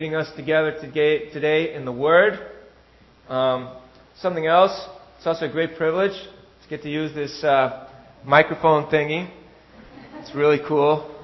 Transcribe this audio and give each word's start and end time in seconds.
Getting 0.00 0.16
us 0.16 0.34
together 0.34 0.76
today, 0.80 1.72
in 1.72 1.84
the 1.84 1.92
Word. 1.92 2.36
Um, 3.28 3.76
something 4.16 4.44
else, 4.44 4.72
it's 5.16 5.24
also 5.24 5.46
a 5.46 5.48
great 5.48 5.76
privilege 5.76 6.10
to 6.10 6.68
get 6.68 6.82
to 6.82 6.90
use 6.90 7.14
this 7.14 7.44
uh, 7.44 7.88
microphone 8.24 8.90
thingy. 8.90 9.30
It's 10.14 10.34
really 10.34 10.58
cool. 10.66 11.16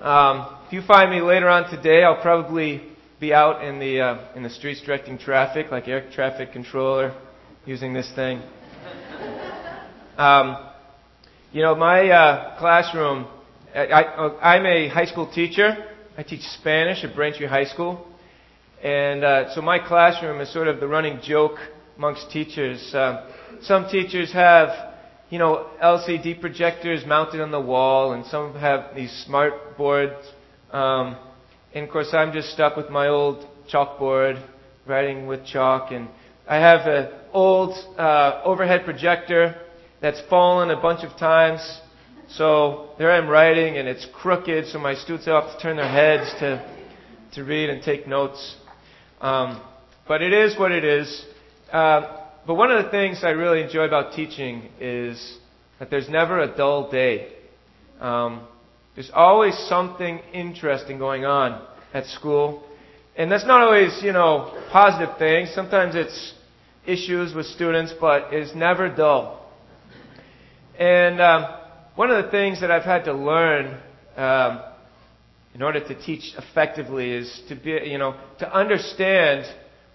Um, 0.00 0.56
if 0.66 0.72
you 0.72 0.80
find 0.80 1.10
me 1.10 1.20
later 1.20 1.46
on 1.50 1.70
today, 1.70 2.04
I'll 2.04 2.22
probably 2.22 2.80
be 3.20 3.34
out 3.34 3.62
in 3.62 3.78
the 3.78 4.00
uh, 4.00 4.34
in 4.34 4.42
the 4.42 4.48
streets 4.48 4.80
directing 4.80 5.18
traffic, 5.18 5.70
like 5.70 5.86
air 5.86 6.10
traffic 6.10 6.52
controller, 6.54 7.14
using 7.66 7.92
this 7.92 8.10
thing. 8.14 8.40
Um, 10.16 10.56
you 11.52 11.60
know, 11.60 11.74
my 11.74 12.08
uh, 12.08 12.58
classroom. 12.58 13.26
I, 13.74 13.84
I, 13.88 14.54
I'm 14.54 14.64
a 14.64 14.88
high 14.88 15.04
school 15.04 15.30
teacher. 15.30 15.90
I 16.16 16.22
teach 16.22 16.42
Spanish 16.60 17.02
at 17.02 17.16
Braintree 17.16 17.48
High 17.48 17.64
School. 17.64 18.06
And 18.84 19.24
uh, 19.24 19.52
so 19.52 19.60
my 19.60 19.80
classroom 19.80 20.40
is 20.40 20.52
sort 20.52 20.68
of 20.68 20.78
the 20.78 20.86
running 20.86 21.18
joke 21.20 21.56
amongst 21.96 22.30
teachers. 22.30 22.94
Uh, 22.94 23.28
some 23.62 23.88
teachers 23.88 24.32
have, 24.32 24.68
you 25.30 25.40
know, 25.40 25.70
LCD 25.82 26.40
projectors 26.40 27.04
mounted 27.04 27.40
on 27.40 27.50
the 27.50 27.60
wall, 27.60 28.12
and 28.12 28.24
some 28.26 28.54
have 28.54 28.94
these 28.94 29.10
smart 29.26 29.76
boards. 29.76 30.14
Um, 30.70 31.16
and 31.74 31.84
of 31.84 31.90
course, 31.90 32.10
I'm 32.12 32.32
just 32.32 32.50
stuck 32.50 32.76
with 32.76 32.90
my 32.90 33.08
old 33.08 33.44
chalkboard, 33.72 34.40
writing 34.86 35.26
with 35.26 35.44
chalk. 35.44 35.90
And 35.90 36.08
I 36.46 36.56
have 36.56 36.86
an 36.86 37.08
old 37.32 37.74
uh, 37.98 38.40
overhead 38.44 38.84
projector 38.84 39.56
that's 40.00 40.20
fallen 40.30 40.70
a 40.70 40.80
bunch 40.80 41.02
of 41.04 41.18
times. 41.18 41.60
So 42.28 42.90
there 42.98 43.12
I'm 43.12 43.28
writing, 43.28 43.76
and 43.76 43.86
it's 43.86 44.06
crooked, 44.14 44.66
so 44.68 44.78
my 44.78 44.94
students 44.94 45.26
have 45.26 45.56
to 45.56 45.58
turn 45.62 45.76
their 45.76 45.88
heads 45.88 46.32
to, 46.40 46.64
to 47.34 47.44
read 47.44 47.70
and 47.70 47.82
take 47.82 48.06
notes. 48.08 48.56
Um, 49.20 49.62
but 50.08 50.22
it 50.22 50.32
is 50.32 50.58
what 50.58 50.72
it 50.72 50.84
is. 50.84 51.24
Uh, 51.70 52.26
but 52.46 52.54
one 52.54 52.70
of 52.70 52.84
the 52.84 52.90
things 52.90 53.22
I 53.22 53.30
really 53.30 53.62
enjoy 53.62 53.84
about 53.84 54.14
teaching 54.14 54.68
is 54.80 55.38
that 55.78 55.90
there's 55.90 56.08
never 56.08 56.40
a 56.40 56.56
dull 56.56 56.90
day. 56.90 57.32
Um, 58.00 58.46
there's 58.94 59.10
always 59.12 59.56
something 59.68 60.20
interesting 60.32 60.98
going 60.98 61.24
on 61.24 61.66
at 61.92 62.06
school. 62.06 62.64
And 63.16 63.30
that's 63.30 63.46
not 63.46 63.60
always, 63.62 64.02
you 64.02 64.12
know, 64.12 64.66
positive 64.72 65.16
things. 65.18 65.52
Sometimes 65.54 65.94
it's 65.94 66.34
issues 66.86 67.34
with 67.34 67.46
students, 67.46 67.92
but 68.00 68.32
it's 68.32 68.54
never 68.54 68.88
dull. 68.94 69.50
And 70.78 71.20
um, 71.20 71.63
one 71.96 72.10
of 72.10 72.24
the 72.24 72.30
things 72.30 72.60
that 72.60 72.72
I've 72.72 72.82
had 72.82 73.04
to 73.04 73.12
learn 73.12 73.80
um, 74.16 74.62
in 75.54 75.62
order 75.62 75.78
to 75.78 75.94
teach 76.02 76.34
effectively 76.36 77.12
is 77.12 77.42
to 77.48 77.54
be, 77.54 77.70
you 77.84 77.98
know, 77.98 78.18
to 78.40 78.52
understand 78.52 79.46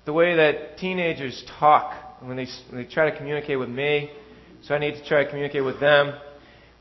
the 0.06 0.14
way 0.14 0.38
that 0.38 0.78
teenagers 0.78 1.44
talk 1.60 1.94
when 2.22 2.38
they, 2.38 2.48
when 2.70 2.84
they 2.84 2.90
try 2.90 3.10
to 3.10 3.18
communicate 3.18 3.60
with 3.60 3.70
me. 3.70 4.10
So 4.64 4.76
I 4.76 4.80
need 4.80 4.94
to 4.94 5.06
try 5.06 5.24
to 5.24 5.30
communicate 5.30 5.66
with 5.66 5.82
them. 5.82 6.14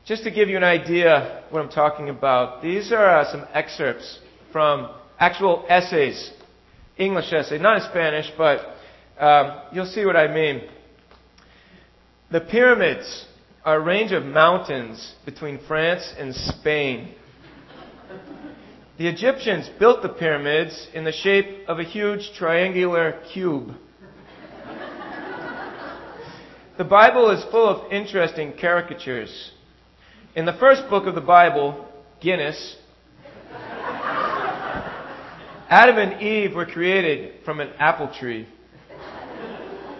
Just 0.05 0.23
to 0.23 0.31
give 0.31 0.47
you 0.47 0.55
an 0.55 0.63
idea 0.63 1.43
what 1.49 1.61
I'm 1.61 1.69
talking 1.69 2.09
about, 2.09 2.61
these 2.63 2.93
are 2.93 3.19
uh, 3.19 3.31
some 3.31 3.45
excerpts 3.53 4.19
from 4.53 4.89
actual 5.19 5.65
essays, 5.67 6.31
English 6.97 7.31
essays, 7.33 7.61
not 7.61 7.81
in 7.81 7.89
Spanish, 7.89 8.31
but 8.37 8.61
um, 9.19 9.61
you'll 9.73 9.85
see 9.85 10.05
what 10.05 10.15
I 10.15 10.33
mean. 10.33 10.61
The 12.31 12.39
pyramids 12.39 13.25
a 13.65 13.79
range 13.79 14.11
of 14.11 14.23
mountains 14.23 15.15
between 15.25 15.59
France 15.67 16.13
and 16.17 16.33
Spain. 16.33 17.15
The 18.97 19.07
Egyptians 19.07 19.69
built 19.79 20.01
the 20.01 20.09
pyramids 20.09 20.87
in 20.93 21.03
the 21.03 21.11
shape 21.11 21.67
of 21.67 21.79
a 21.79 21.83
huge 21.83 22.31
triangular 22.37 23.21
cube. 23.33 23.71
The 26.77 26.83
Bible 26.85 27.31
is 27.31 27.43
full 27.51 27.67
of 27.67 27.91
interesting 27.91 28.53
caricatures. 28.59 29.51
In 30.35 30.45
the 30.45 30.53
first 30.53 30.89
book 30.89 31.07
of 31.07 31.15
the 31.15 31.21
Bible, 31.21 31.85
Guinness, 32.21 32.77
Adam 35.69 35.97
and 35.97 36.21
Eve 36.21 36.55
were 36.55 36.65
created 36.65 37.43
from 37.43 37.59
an 37.59 37.69
apple 37.77 38.11
tree. 38.17 38.47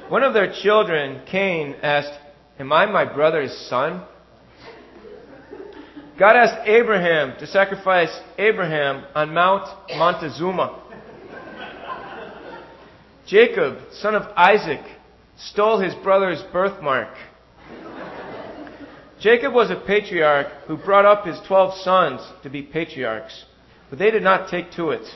One 0.08 0.24
of 0.24 0.34
their 0.34 0.54
children, 0.62 1.22
Cain, 1.30 1.76
asked, 1.84 2.18
Am 2.60 2.74
I 2.74 2.86
my 2.88 3.06
brother's 3.06 3.56
son? 3.70 4.04
God 6.20 6.36
asked 6.36 6.68
Abraham 6.68 7.40
to 7.40 7.48
sacrifice 7.48 8.12
Abraham 8.38 9.06
on 9.16 9.34
Mount 9.34 9.66
Montezuma. 9.96 10.84
Jacob, 13.26 13.78
son 13.94 14.14
of 14.14 14.24
Isaac, 14.36 14.82
stole 15.38 15.80
his 15.80 15.96
brother's 16.04 16.44
birthmark. 16.52 17.16
Jacob 19.22 19.54
was 19.54 19.72
a 19.72 19.82
patriarch 19.88 20.48
who 20.68 20.76
brought 20.76 21.06
up 21.06 21.26
his 21.26 21.40
twelve 21.48 21.74
sons 21.76 22.20
to 22.44 22.50
be 22.50 22.62
patriarchs, 22.62 23.46
but 23.90 24.00
they 24.00 24.12
did 24.12 24.24
not 24.24 24.50
take 24.50 24.70
to 24.74 24.90
it. 24.90 25.08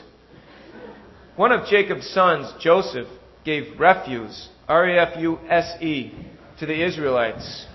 One 1.35 1.51
of 1.51 1.67
Jacob's 1.67 2.09
sons, 2.09 2.53
Joseph, 2.61 3.07
gave 3.43 3.77
refuse, 3.77 4.47
R 4.69 4.87
E 4.87 4.97
F 4.97 5.19
U 5.19 5.39
S 5.49 5.81
E, 5.81 6.13
to 6.63 6.67
the 6.67 6.81
Israelites. 6.81 7.65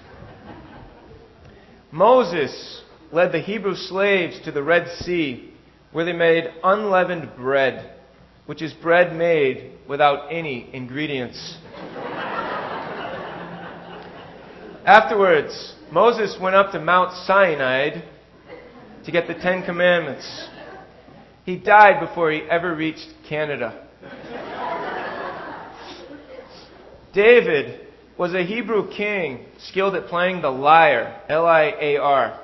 Moses 1.92 2.82
led 3.12 3.32
the 3.32 3.38
Hebrew 3.38 3.74
slaves 3.74 4.40
to 4.46 4.50
the 4.50 4.62
Red 4.62 4.88
Sea, 5.00 5.52
where 5.92 6.06
they 6.06 6.14
made 6.14 6.44
unleavened 6.64 7.36
bread, 7.36 7.98
which 8.46 8.62
is 8.62 8.72
bread 8.72 9.14
made 9.14 9.72
without 9.86 10.32
any 10.32 10.70
ingredients. 10.72 11.58
Afterwards, 14.86 15.74
Moses 15.92 16.38
went 16.40 16.56
up 16.56 16.72
to 16.72 16.80
Mount 16.80 17.12
Sinai 17.26 18.00
to 19.04 19.12
get 19.12 19.26
the 19.26 19.34
Ten 19.34 19.64
Commandments. 19.64 20.48
He 21.44 21.58
died 21.58 22.00
before 22.00 22.30
he 22.32 22.40
ever 22.50 22.74
reached 22.74 23.12
Canada. 23.28 23.86
David 27.12 27.87
was 28.18 28.34
a 28.34 28.44
Hebrew 28.44 28.90
king 28.90 29.46
skilled 29.58 29.94
at 29.94 30.08
playing 30.08 30.42
the 30.42 30.50
lyre, 30.50 31.22
L 31.28 31.46
I 31.46 31.72
A 31.80 31.96
R. 31.98 32.40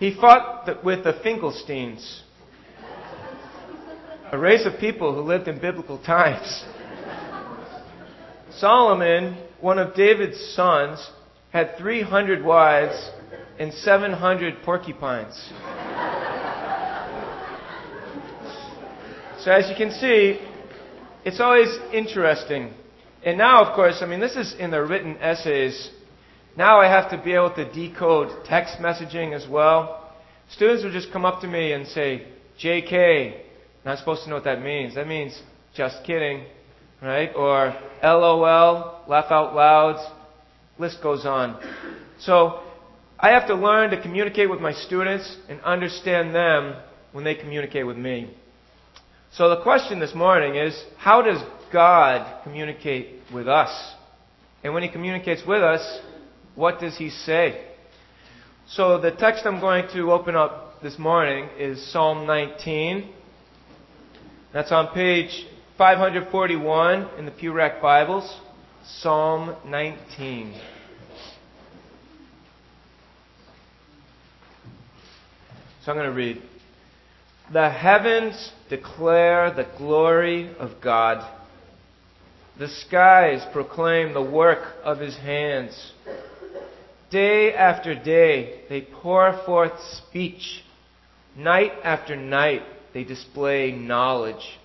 He 0.00 0.14
fought 0.14 0.84
with 0.84 1.04
the 1.04 1.12
Finkelsteins, 1.24 2.22
a 4.32 4.38
race 4.38 4.66
of 4.66 4.78
people 4.80 5.14
who 5.14 5.20
lived 5.20 5.46
in 5.46 5.60
biblical 5.60 5.98
times. 5.98 6.64
Solomon, 8.50 9.38
one 9.60 9.78
of 9.78 9.94
David's 9.94 10.52
sons, 10.54 11.10
had 11.52 11.76
300 11.78 12.44
wives 12.44 13.10
and 13.58 13.72
700 13.72 14.62
porcupines. 14.64 15.34
So, 19.40 19.52
as 19.52 19.70
you 19.70 19.76
can 19.76 19.92
see, 19.92 20.40
it's 21.24 21.40
always 21.40 21.68
interesting 21.92 22.74
and 23.28 23.36
now, 23.36 23.62
of 23.62 23.74
course, 23.74 23.98
I 24.00 24.06
mean, 24.06 24.20
this 24.20 24.36
is 24.36 24.54
in 24.58 24.70
the 24.70 24.82
written 24.82 25.18
essays. 25.18 25.90
Now 26.56 26.80
I 26.80 26.86
have 26.88 27.10
to 27.10 27.22
be 27.22 27.34
able 27.34 27.54
to 27.56 27.70
decode 27.70 28.46
text 28.46 28.78
messaging 28.78 29.34
as 29.34 29.46
well. 29.46 30.14
Students 30.48 30.82
will 30.82 30.92
just 30.92 31.12
come 31.12 31.26
up 31.26 31.42
to 31.42 31.46
me 31.46 31.72
and 31.72 31.86
say, 31.86 32.26
JK. 32.58 33.38
Not 33.84 33.98
supposed 33.98 34.22
to 34.24 34.30
know 34.30 34.36
what 34.36 34.44
that 34.44 34.62
means. 34.62 34.94
That 34.94 35.06
means 35.06 35.38
just 35.74 36.04
kidding, 36.04 36.46
right? 37.02 37.30
Or 37.36 37.78
LOL, 38.02 39.04
laugh 39.06 39.30
out 39.30 39.54
loud. 39.54 39.96
List 40.78 41.02
goes 41.02 41.26
on. 41.26 41.60
So 42.20 42.62
I 43.20 43.28
have 43.32 43.46
to 43.48 43.54
learn 43.54 43.90
to 43.90 44.00
communicate 44.00 44.48
with 44.48 44.60
my 44.60 44.72
students 44.72 45.36
and 45.50 45.60
understand 45.60 46.34
them 46.34 46.76
when 47.12 47.24
they 47.24 47.34
communicate 47.34 47.86
with 47.86 47.98
me. 47.98 48.34
So 49.34 49.50
the 49.50 49.60
question 49.60 50.00
this 50.00 50.14
morning 50.14 50.54
is, 50.54 50.82
how 50.96 51.20
does 51.20 51.42
God 51.72 52.42
communicate 52.42 53.22
with 53.32 53.48
us? 53.48 53.94
And 54.62 54.74
when 54.74 54.82
He 54.82 54.88
communicates 54.88 55.42
with 55.46 55.62
us, 55.62 56.00
what 56.54 56.80
does 56.80 56.96
He 56.96 57.10
say? 57.10 57.64
So 58.66 59.00
the 59.00 59.10
text 59.10 59.46
I'm 59.46 59.60
going 59.60 59.88
to 59.94 60.12
open 60.12 60.36
up 60.36 60.82
this 60.82 60.98
morning 60.98 61.48
is 61.58 61.90
Psalm 61.90 62.26
19. 62.26 63.08
That's 64.52 64.72
on 64.72 64.94
page 64.94 65.46
541 65.78 67.18
in 67.18 67.24
the 67.24 67.30
Pew 67.30 67.52
Rack 67.52 67.80
Bibles. 67.80 68.40
Psalm 68.84 69.56
19. 69.66 70.54
So 75.84 75.92
I'm 75.92 75.96
going 75.96 76.10
to 76.10 76.14
read. 76.14 76.42
The 77.52 77.70
heavens 77.70 78.52
declare 78.68 79.52
the 79.54 79.66
glory 79.78 80.54
of 80.58 80.80
God. 80.82 81.26
The 82.58 82.68
skies 82.68 83.46
proclaim 83.52 84.14
the 84.14 84.22
work 84.22 84.74
of 84.82 84.98
his 84.98 85.16
hands. 85.16 85.92
Day 87.08 87.54
after 87.54 87.94
day 87.94 88.62
they 88.68 88.80
pour 88.80 89.40
forth 89.46 89.80
speech. 90.08 90.64
Night 91.36 91.70
after 91.84 92.16
night 92.16 92.62
they 92.92 93.04
display 93.04 93.70
knowledge. 93.70 94.58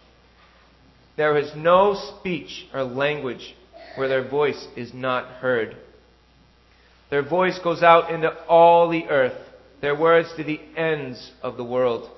There 1.18 1.38
is 1.38 1.52
no 1.56 1.94
speech 1.94 2.66
or 2.74 2.84
language 2.84 3.56
where 3.96 4.08
their 4.08 4.28
voice 4.28 4.68
is 4.76 4.92
not 4.92 5.28
heard. 5.28 5.78
Their 7.12 7.22
voice 7.22 7.60
goes 7.64 7.84
out 7.84 8.10
into 8.10 8.34
all 8.48 8.90
the 8.90 9.06
earth, 9.08 9.38
their 9.82 9.96
words 9.96 10.30
to 10.36 10.44
the 10.44 10.60
ends 10.76 11.32
of 11.44 11.58
the 11.58 11.64
world. 11.64 12.10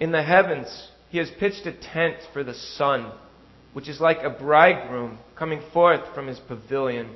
In 0.00 0.10
the 0.10 0.24
heavens, 0.24 0.88
he 1.10 1.18
has 1.18 1.30
pitched 1.38 1.66
a 1.66 1.72
tent 1.72 2.16
for 2.32 2.42
the 2.42 2.54
sun, 2.54 3.12
which 3.76 3.90
is 3.90 4.00
like 4.00 4.22
a 4.22 4.30
bridegroom 4.30 5.18
coming 5.38 5.60
forth 5.70 6.00
from 6.14 6.28
his 6.28 6.38
pavilion, 6.38 7.14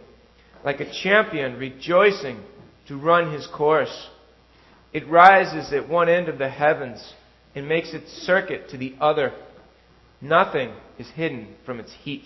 like 0.63 0.79
a 0.79 0.93
champion 1.03 1.57
rejoicing 1.57 2.39
to 2.87 2.99
run 2.99 3.33
his 3.33 3.47
course. 3.47 4.11
It 4.93 5.09
rises 5.09 5.73
at 5.73 5.89
one 5.89 6.11
end 6.11 6.29
of 6.29 6.37
the 6.37 6.51
heavens 6.51 7.15
and 7.55 7.67
makes 7.67 7.95
its 7.95 8.13
circuit 8.13 8.69
to 8.69 8.77
the 8.77 8.95
other. 9.01 9.33
Nothing 10.21 10.75
is 10.99 11.09
hidden 11.09 11.55
from 11.65 11.81
its 11.81 11.95
heat. 12.05 12.25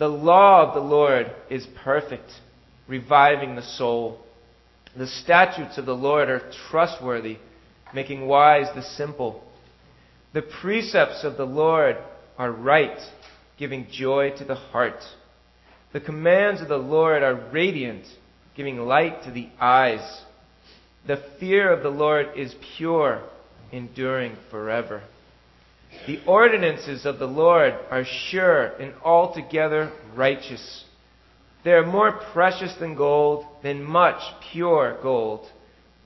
The 0.00 0.08
law 0.08 0.66
of 0.66 0.74
the 0.74 0.80
Lord 0.80 1.30
is 1.48 1.68
perfect, 1.84 2.32
reviving 2.88 3.54
the 3.54 3.62
soul. 3.62 4.18
The 4.96 5.06
statutes 5.06 5.78
of 5.78 5.86
the 5.86 5.94
Lord 5.94 6.28
are 6.28 6.50
trustworthy, 6.68 7.36
making 7.94 8.26
wise 8.26 8.66
the 8.74 8.82
simple. 8.82 9.44
The 10.32 10.42
precepts 10.42 11.22
of 11.22 11.36
the 11.36 11.46
Lord 11.46 11.96
are 12.38 12.50
right, 12.50 12.98
giving 13.58 13.86
joy 13.90 14.30
to 14.38 14.44
the 14.44 14.54
heart. 14.54 15.02
The 15.92 16.00
commands 16.00 16.60
of 16.60 16.68
the 16.68 16.76
Lord 16.76 17.22
are 17.22 17.50
radiant, 17.52 18.06
giving 18.56 18.78
light 18.78 19.24
to 19.24 19.30
the 19.30 19.48
eyes. 19.60 20.22
The 21.06 21.22
fear 21.38 21.72
of 21.72 21.82
the 21.82 21.90
Lord 21.90 22.28
is 22.36 22.54
pure, 22.76 23.22
enduring 23.70 24.36
forever. 24.50 25.02
The 26.06 26.20
ordinances 26.26 27.04
of 27.04 27.18
the 27.18 27.26
Lord 27.26 27.74
are 27.90 28.04
sure 28.04 28.66
and 28.80 28.94
altogether 29.04 29.92
righteous. 30.14 30.84
They 31.64 31.72
are 31.72 31.86
more 31.86 32.12
precious 32.32 32.74
than 32.80 32.96
gold, 32.96 33.44
than 33.62 33.84
much 33.84 34.20
pure 34.50 34.98
gold. 35.02 35.46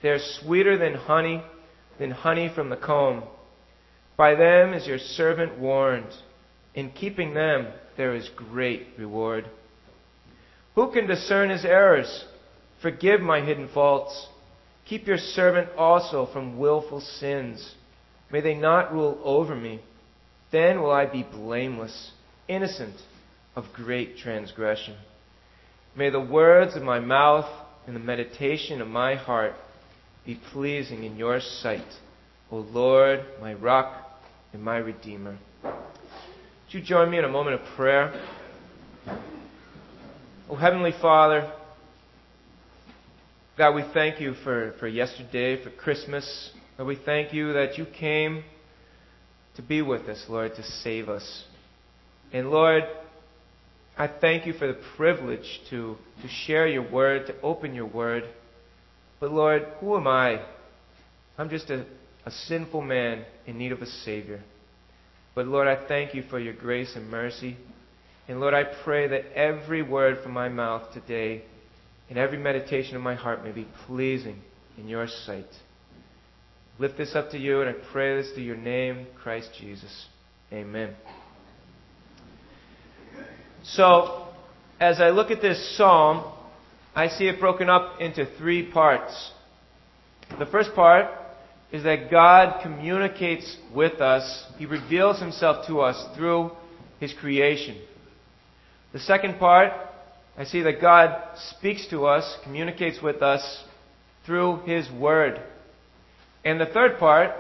They 0.03 0.11
are 0.11 0.19
sweeter 0.19 0.77
than 0.77 0.95
honey, 0.95 1.43
than 1.99 2.11
honey 2.11 2.51
from 2.55 2.69
the 2.69 2.77
comb. 2.77 3.23
By 4.17 4.35
them 4.35 4.73
is 4.73 4.87
your 4.87 4.99
servant 4.99 5.59
warned. 5.59 6.13
In 6.75 6.91
keeping 6.91 7.35
them, 7.35 7.69
there 7.97 8.15
is 8.15 8.29
great 8.35 8.87
reward. 8.99 9.47
Who 10.75 10.91
can 10.93 11.07
discern 11.07 11.51
his 11.51 11.65
errors? 11.65 12.25
Forgive 12.83 13.21
my 13.21 13.41
hidden 13.41 13.69
faults. 13.73 14.29
Keep 14.87 15.07
your 15.07 15.19
servant 15.19 15.71
also 15.77 16.27
from 16.33 16.59
wilful 16.59 17.01
sins. 17.01 17.75
May 18.31 18.41
they 18.41 18.55
not 18.55 18.93
rule 18.93 19.19
over 19.25 19.55
me. 19.55 19.81
Then 20.53 20.81
will 20.81 20.91
I 20.91 21.07
be 21.07 21.23
blameless, 21.23 22.13
innocent 22.49 22.95
of 23.55 23.65
great 23.75 24.19
transgression. 24.19 24.97
May 25.97 26.11
the 26.11 26.21
words 26.21 26.77
of 26.77 26.83
my 26.83 27.01
mouth 27.01 27.49
and 27.87 27.97
the 27.97 28.01
meditation 28.01 28.81
of 28.81 28.89
my 28.89 29.15
heart 29.15 29.55
be 30.25 30.39
pleasing 30.53 31.05
in 31.05 31.17
your 31.17 31.41
sight, 31.41 31.87
O 32.51 32.59
Lord, 32.59 33.25
my 33.41 33.55
rock 33.55 34.06
and 34.53 34.63
my 34.63 34.77
redeemer. 34.79 35.39
Would 35.63 35.73
you 36.71 36.81
join 36.83 37.11
me 37.11 37.19
in 37.19 37.25
a 37.25 37.29
moment 37.29 37.61
of 37.61 37.67
prayer? 37.77 38.13
Oh, 40.49 40.57
Heavenly 40.57 40.93
Father, 41.01 41.53
God, 43.59 43.75
we 43.75 43.85
thank 43.95 44.21
you 44.21 44.35
for, 44.45 44.75
for 44.79 44.87
yesterday, 44.87 45.63
for 45.63 45.71
Christmas. 45.71 46.51
Lord, 46.79 46.89
we 46.89 47.05
thank 47.05 47.33
you 47.33 47.53
that 47.55 47.79
you 47.79 47.87
came 47.87 48.45
to 49.57 49.63
be 49.63 49.83
with 49.83 50.03
us, 50.09 50.25
Lord, 50.29 50.55
to 50.57 50.63
save 50.63 51.09
us. 51.09 51.45
And 52.33 52.51
Lord, 52.51 52.85
I 53.97 54.09
thank 54.09 54.47
you 54.47 54.53
for 54.53 54.67
the 54.67 54.79
privilege 54.97 55.61
to, 55.71 55.97
to 56.23 56.29
share 56.29 56.67
your 56.67 56.91
word, 56.91 57.27
to 57.29 57.41
open 57.41 57.75
your 57.75 57.87
word. 57.87 58.25
But 59.21 59.33
Lord, 59.33 59.67
who 59.81 59.97
am 59.97 60.07
I? 60.07 60.45
I'm 61.39 61.49
just 61.49 61.71
a, 61.71 61.87
a 62.27 62.31
sinful 62.31 62.83
man 62.83 63.25
in 63.47 63.57
need 63.57 63.73
of 63.73 63.81
a 63.81 63.87
Savior. 63.87 64.43
But 65.35 65.47
Lord, 65.47 65.69
I 65.69 65.87
thank 65.87 66.13
you 66.13 66.25
for 66.29 66.41
your 66.41 66.55
grace 66.55 66.97
and 66.97 67.09
mercy. 67.09 67.57
And 68.29 68.41
Lord, 68.41 68.53
I 68.53 68.65
pray 68.65 69.07
that 69.07 69.33
every 69.37 69.81
word 69.81 70.23
from 70.23 70.33
my 70.33 70.49
mouth 70.49 70.93
today 70.93 71.45
and 72.11 72.19
every 72.19 72.39
meditation 72.39 72.97
of 72.97 73.03
my 73.03 73.15
heart 73.15 73.45
may 73.45 73.53
be 73.53 73.69
pleasing 73.87 74.41
in 74.77 74.89
your 74.89 75.07
sight. 75.07 75.47
Lift 76.79 76.99
this 76.99 77.15
up 77.15 77.31
to 77.31 77.39
you, 77.39 77.63
and 77.63 77.71
I 77.71 77.75
pray 77.93 78.21
this 78.21 78.33
through 78.33 78.43
your 78.43 78.57
name, 78.57 79.07
Christ 79.23 79.51
Jesus. 79.59 80.07
Amen. 80.53 80.95
So, 83.63 84.29
as 84.79 85.01
I 85.01 85.11
look 85.11 85.31
at 85.31 85.41
this 85.41 85.77
psalm, 85.77 86.33
I 86.95 87.09
see 87.09 87.29
it 87.29 87.41
broken 87.41 87.71
up 87.71 88.01
into 88.01 88.27
three 88.39 88.71
parts. 88.71 89.33
The 90.39 90.47
first 90.47 90.75
part 90.75 91.07
is 91.73 91.83
that 91.85 92.11
God 92.11 92.63
communicates 92.63 93.57
with 93.75 94.01
us, 94.01 94.45
He 94.57 94.67
reveals 94.67 95.19
Himself 95.21 95.67
to 95.67 95.81
us 95.81 96.17
through 96.17 96.53
His 97.01 97.13
creation. 97.13 97.77
The 98.93 99.01
second 99.01 99.39
part, 99.39 99.73
I 100.39 100.45
see 100.45 100.63
that 100.63 100.81
God 100.81 101.21
speaks 101.57 101.87
to 101.89 102.07
us, 102.07 102.37
communicates 102.45 103.03
with 103.03 103.23
us 103.23 103.65
through 104.25 104.63
His 104.65 104.91
Word. 104.91 105.41
And 106.45 106.61
the 106.61 106.67
third 106.67 106.99
part 106.99 107.33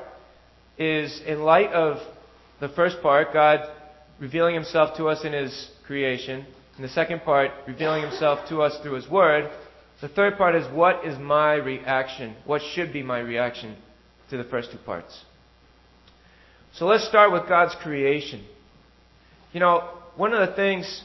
is 0.76 1.22
in 1.26 1.42
light 1.42 1.70
of 1.72 1.98
the 2.60 2.68
first 2.70 3.00
part, 3.02 3.32
God 3.32 3.60
revealing 4.18 4.54
Himself 4.54 4.96
to 4.96 5.06
us 5.06 5.24
in 5.24 5.32
His 5.32 5.70
creation, 5.86 6.44
and 6.76 6.84
the 6.84 6.88
second 6.88 7.22
part, 7.22 7.52
revealing 7.66 8.02
Himself 8.02 8.48
to 8.48 8.62
us 8.62 8.76
through 8.82 8.94
His 8.94 9.08
Word. 9.08 9.50
The 10.00 10.08
third 10.08 10.36
part 10.36 10.56
is 10.56 10.66
what 10.74 11.06
is 11.06 11.18
my 11.18 11.54
reaction? 11.54 12.34
What 12.44 12.60
should 12.74 12.92
be 12.92 13.02
my 13.02 13.20
reaction 13.20 13.76
to 14.30 14.36
the 14.36 14.44
first 14.44 14.70
two 14.72 14.78
parts? 14.78 15.24
So 16.74 16.86
let's 16.86 17.08
start 17.08 17.32
with 17.32 17.48
God's 17.48 17.74
creation. 17.82 18.44
You 19.52 19.60
know, 19.60 19.88
one 20.16 20.34
of 20.34 20.46
the 20.48 20.54
things, 20.54 21.02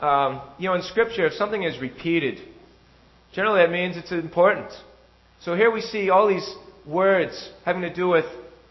um, 0.00 0.40
you 0.58 0.68
know, 0.68 0.74
in 0.74 0.82
Scripture, 0.82 1.26
if 1.26 1.34
something 1.34 1.62
is 1.62 1.78
repeated, 1.80 2.38
generally 3.34 3.62
that 3.62 3.70
means 3.70 3.96
it's 3.96 4.12
important. 4.12 4.70
So 5.42 5.54
here 5.54 5.70
we 5.70 5.82
see 5.82 6.08
all 6.08 6.26
these 6.26 6.54
words 6.86 7.50
having 7.64 7.82
to 7.82 7.92
do 7.92 8.08
with 8.08 8.24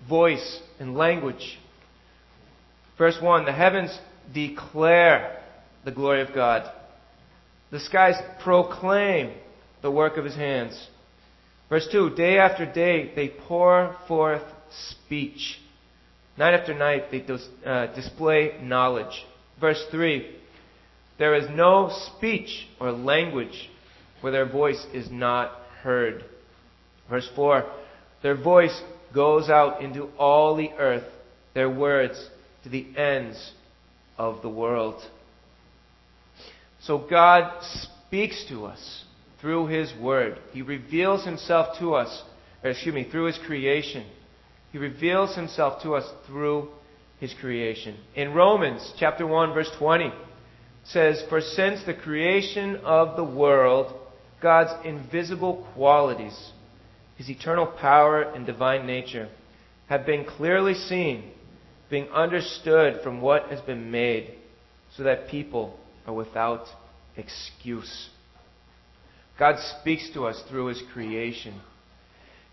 voice 0.08 0.60
and 0.80 0.96
language. 0.96 1.60
Verse 2.98 3.18
1 3.22 3.46
The 3.46 3.52
heavens 3.52 3.98
declare 4.34 5.40
the 5.86 5.92
glory 5.92 6.22
of 6.22 6.34
God, 6.34 6.72
the 7.72 7.80
skies 7.80 8.16
proclaim 8.44 9.34
the 9.82 9.92
work 9.92 10.18
of 10.18 10.26
his 10.26 10.36
hands. 10.36 10.88
Verse 11.74 11.88
2 11.92 12.12
Day 12.12 12.38
after 12.38 12.72
day 12.72 13.12
they 13.16 13.30
pour 13.48 13.96
forth 14.08 14.44
speech. 14.92 15.58
Night 16.38 16.54
after 16.54 16.78
night 16.78 17.06
they 17.10 17.26
uh, 17.66 17.88
display 17.96 18.60
knowledge. 18.62 19.26
Verse 19.60 19.84
3 19.90 20.36
There 21.18 21.34
is 21.34 21.46
no 21.50 21.90
speech 22.16 22.68
or 22.80 22.92
language 22.92 23.72
where 24.22 24.32
their 24.32 24.48
voice 24.48 24.86
is 24.94 25.10
not 25.10 25.52
heard. 25.82 26.24
Verse 27.10 27.28
4 27.36 27.66
their 28.22 28.40
voice 28.40 28.80
goes 29.12 29.50
out 29.50 29.82
into 29.82 30.10
all 30.20 30.56
the 30.56 30.70
earth, 30.78 31.12
their 31.56 31.72
words 31.72 32.30
to 32.66 32.70
the 32.70 32.86
ends 32.96 33.54
of 34.20 34.44
the 34.44 34.50
world. 34.50 35.02
So 36.84 37.00
God 37.00 37.64
speaks 37.64 38.46
to 38.50 38.68
us 38.68 39.06
through 39.44 39.68
His 39.68 39.94
Word. 40.00 40.40
He 40.54 40.62
reveals 40.62 41.26
Himself 41.26 41.78
to 41.80 41.96
us, 41.96 42.24
or 42.64 42.70
excuse 42.70 42.96
me, 42.96 43.04
through 43.12 43.26
His 43.26 43.38
creation. 43.46 44.06
He 44.72 44.78
reveals 44.78 45.36
Himself 45.36 45.84
to 45.84 45.96
us 45.96 46.10
through 46.26 46.70
His 47.20 47.36
creation. 47.40 47.98
In 48.16 48.34
Romans 48.34 48.94
chapter 48.98 49.28
1 49.28 49.54
verse 49.54 49.70
20 49.78 50.14
says, 50.86 51.22
For 51.28 51.42
since 51.42 51.84
the 51.86 51.94
creation 51.94 52.78
of 52.78 53.18
the 53.18 53.24
world, 53.24 53.94
God's 54.42 54.72
invisible 54.86 55.68
qualities, 55.74 56.52
his 57.18 57.30
eternal 57.30 57.68
power 57.68 58.22
and 58.22 58.46
divine 58.46 58.88
nature 58.88 59.30
have 59.88 60.06
been 60.06 60.24
clearly 60.24 60.74
seen, 60.74 61.32
being 61.90 62.08
understood 62.10 63.02
from 63.04 63.20
what 63.20 63.50
has 63.50 63.60
been 63.60 63.92
made, 63.92 64.36
so 64.96 65.04
that 65.04 65.28
people 65.28 65.78
are 66.08 66.14
without 66.14 66.66
excuse. 67.18 68.10
God 69.44 69.60
speaks 69.82 70.10
to 70.14 70.26
us 70.26 70.42
through 70.50 70.68
His 70.68 70.82
creation. 70.94 71.60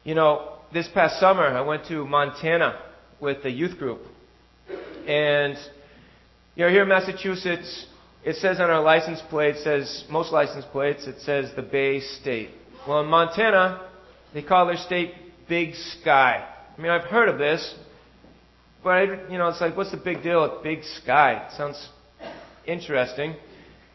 You 0.03 0.17
know, 0.17 0.57
this 0.73 0.89
past 0.93 1.21
summer 1.21 1.47
I 1.47 1.61
went 1.61 1.87
to 1.87 2.05
Montana 2.05 2.83
with 3.21 3.45
a 3.45 3.49
youth 3.49 3.79
group. 3.79 4.01
And, 5.07 5.57
you 6.57 6.65
know, 6.65 6.69
here 6.69 6.83
in 6.83 6.89
Massachusetts, 6.89 7.87
it 8.25 8.35
says 8.39 8.59
on 8.59 8.71
our 8.71 8.83
license 8.83 9.23
plate, 9.31 9.55
it 9.55 9.63
says, 9.63 10.05
most 10.11 10.33
license 10.33 10.65
plates, 10.73 11.07
it 11.07 11.21
says 11.21 11.53
the 11.55 11.63
Bay 11.63 12.01
State. 12.01 12.51
Well, 12.89 13.03
in 13.03 13.07
Montana, 13.07 13.89
they 14.35 14.43
call 14.43 14.67
their 14.67 14.77
state 14.77 15.13
Big 15.49 15.77
Sky. 15.77 16.45
I 16.77 16.81
mean, 16.81 16.91
I've 16.91 17.09
heard 17.09 17.29
of 17.29 17.39
this, 17.39 17.73
but 18.83 18.91
I, 18.91 19.03
you 19.31 19.39
know, 19.39 19.47
it's 19.47 19.61
like, 19.61 19.77
what's 19.77 19.93
the 19.93 19.97
big 19.97 20.25
deal 20.25 20.43
with 20.43 20.65
big 20.65 20.83
sky? 21.05 21.47
It 21.47 21.57
sounds 21.57 21.89
interesting. 22.67 23.37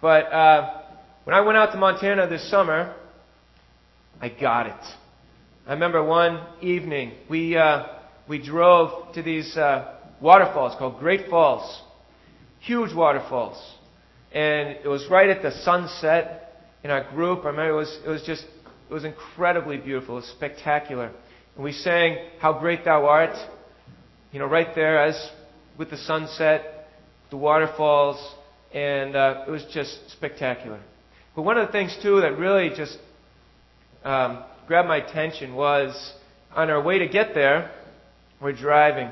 But 0.01 0.31
uh, 0.31 0.83
when 1.25 1.35
I 1.35 1.41
went 1.41 1.57
out 1.57 1.71
to 1.71 1.77
Montana 1.77 2.27
this 2.29 2.47
summer, 2.51 2.95
I 4.21 4.29
got 4.29 4.67
it. 4.67 4.85
I 5.67 5.73
remember 5.73 6.03
one 6.03 6.39
evening 6.61 7.13
we 7.27 7.57
uh, 7.57 7.87
we 8.29 8.39
drove 8.39 9.11
to 9.15 9.23
these 9.23 9.57
uh, 9.57 9.97
waterfalls 10.21 10.75
called 10.77 10.99
Great 10.99 11.27
Falls, 11.27 11.81
huge 12.59 12.93
waterfalls, 12.93 13.57
and 14.31 14.77
it 14.83 14.87
was 14.87 15.07
right 15.09 15.27
at 15.29 15.41
the 15.41 15.49
sunset 15.63 16.61
in 16.83 16.91
our 16.91 17.09
group. 17.09 17.39
I 17.43 17.47
remember 17.47 17.71
it 17.71 17.75
was 17.75 17.99
it 18.05 18.09
was 18.09 18.21
just 18.21 18.45
it 18.87 18.93
was 18.93 19.03
incredibly 19.03 19.77
beautiful, 19.77 20.17
it 20.17 20.21
was 20.21 20.29
spectacular, 20.37 21.11
and 21.55 21.63
we 21.63 21.71
sang 21.71 22.17
"How 22.39 22.59
Great 22.59 22.85
Thou 22.85 23.07
Art," 23.07 23.35
you 24.31 24.37
know, 24.37 24.45
right 24.45 24.75
there 24.75 25.03
as 25.03 25.31
with 25.75 25.89
the 25.89 25.97
sunset, 25.97 26.87
the 27.31 27.37
waterfalls, 27.37 28.23
and 28.71 29.15
uh, 29.15 29.45
it 29.47 29.49
was 29.49 29.65
just 29.73 30.11
spectacular. 30.11 30.79
But 31.35 31.41
one 31.41 31.57
of 31.57 31.67
the 31.67 31.71
things 31.71 31.97
too 32.01 32.21
that 32.21 32.37
really 32.37 32.69
just 32.75 32.97
um, 34.03 34.43
grabbed 34.67 34.87
my 34.87 34.97
attention 34.97 35.53
was 35.53 36.13
on 36.55 36.69
our 36.69 36.81
way 36.81 36.99
to 36.99 37.07
get 37.07 37.33
there, 37.33 37.71
we're 38.41 38.53
driving, 38.53 39.09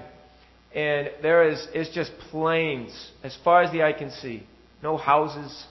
and 0.74 1.10
there 1.22 1.50
is 1.50 1.68
it's 1.74 1.94
just 1.94 2.12
plains 2.32 3.12
as 3.24 3.38
far 3.44 3.64
as 3.64 3.72
the 3.72 3.84
eye 3.84 3.94
can 3.94 4.12
see. 4.12 4.44
No 4.82 4.98
houses, 4.98 5.66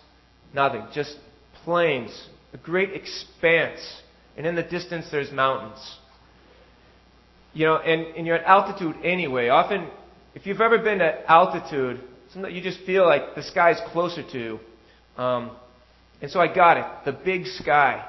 nothing, 0.54 0.87
just 0.92 1.16
plains, 1.64 2.28
a 2.52 2.59
great 2.59 2.92
expanse, 2.92 3.80
and 4.37 4.47
in 4.47 4.54
the 4.54 4.62
distance 4.62 5.06
there's 5.11 5.30
mountains. 5.32 5.97
You 7.54 7.66
know, 7.66 7.76
and, 7.76 8.16
and 8.16 8.26
you're 8.26 8.37
at 8.37 8.44
altitude 8.44 8.97
anyway. 9.04 9.49
Often, 9.49 9.88
if 10.35 10.47
you've 10.47 10.61
ever 10.61 10.78
been 10.78 11.00
at 11.00 11.25
altitude, 11.28 12.00
you 12.35 12.62
just 12.62 12.80
feel 12.85 13.04
like 13.04 13.35
the 13.35 13.42
sky's 13.42 13.78
closer 13.92 14.23
to 14.32 14.38
you. 14.38 14.61
Um, 15.23 15.50
and 16.23 16.31
so 16.31 16.38
I 16.38 16.52
got 16.55 16.76
it. 16.76 16.87
The 17.05 17.12
big 17.12 17.47
sky. 17.47 18.07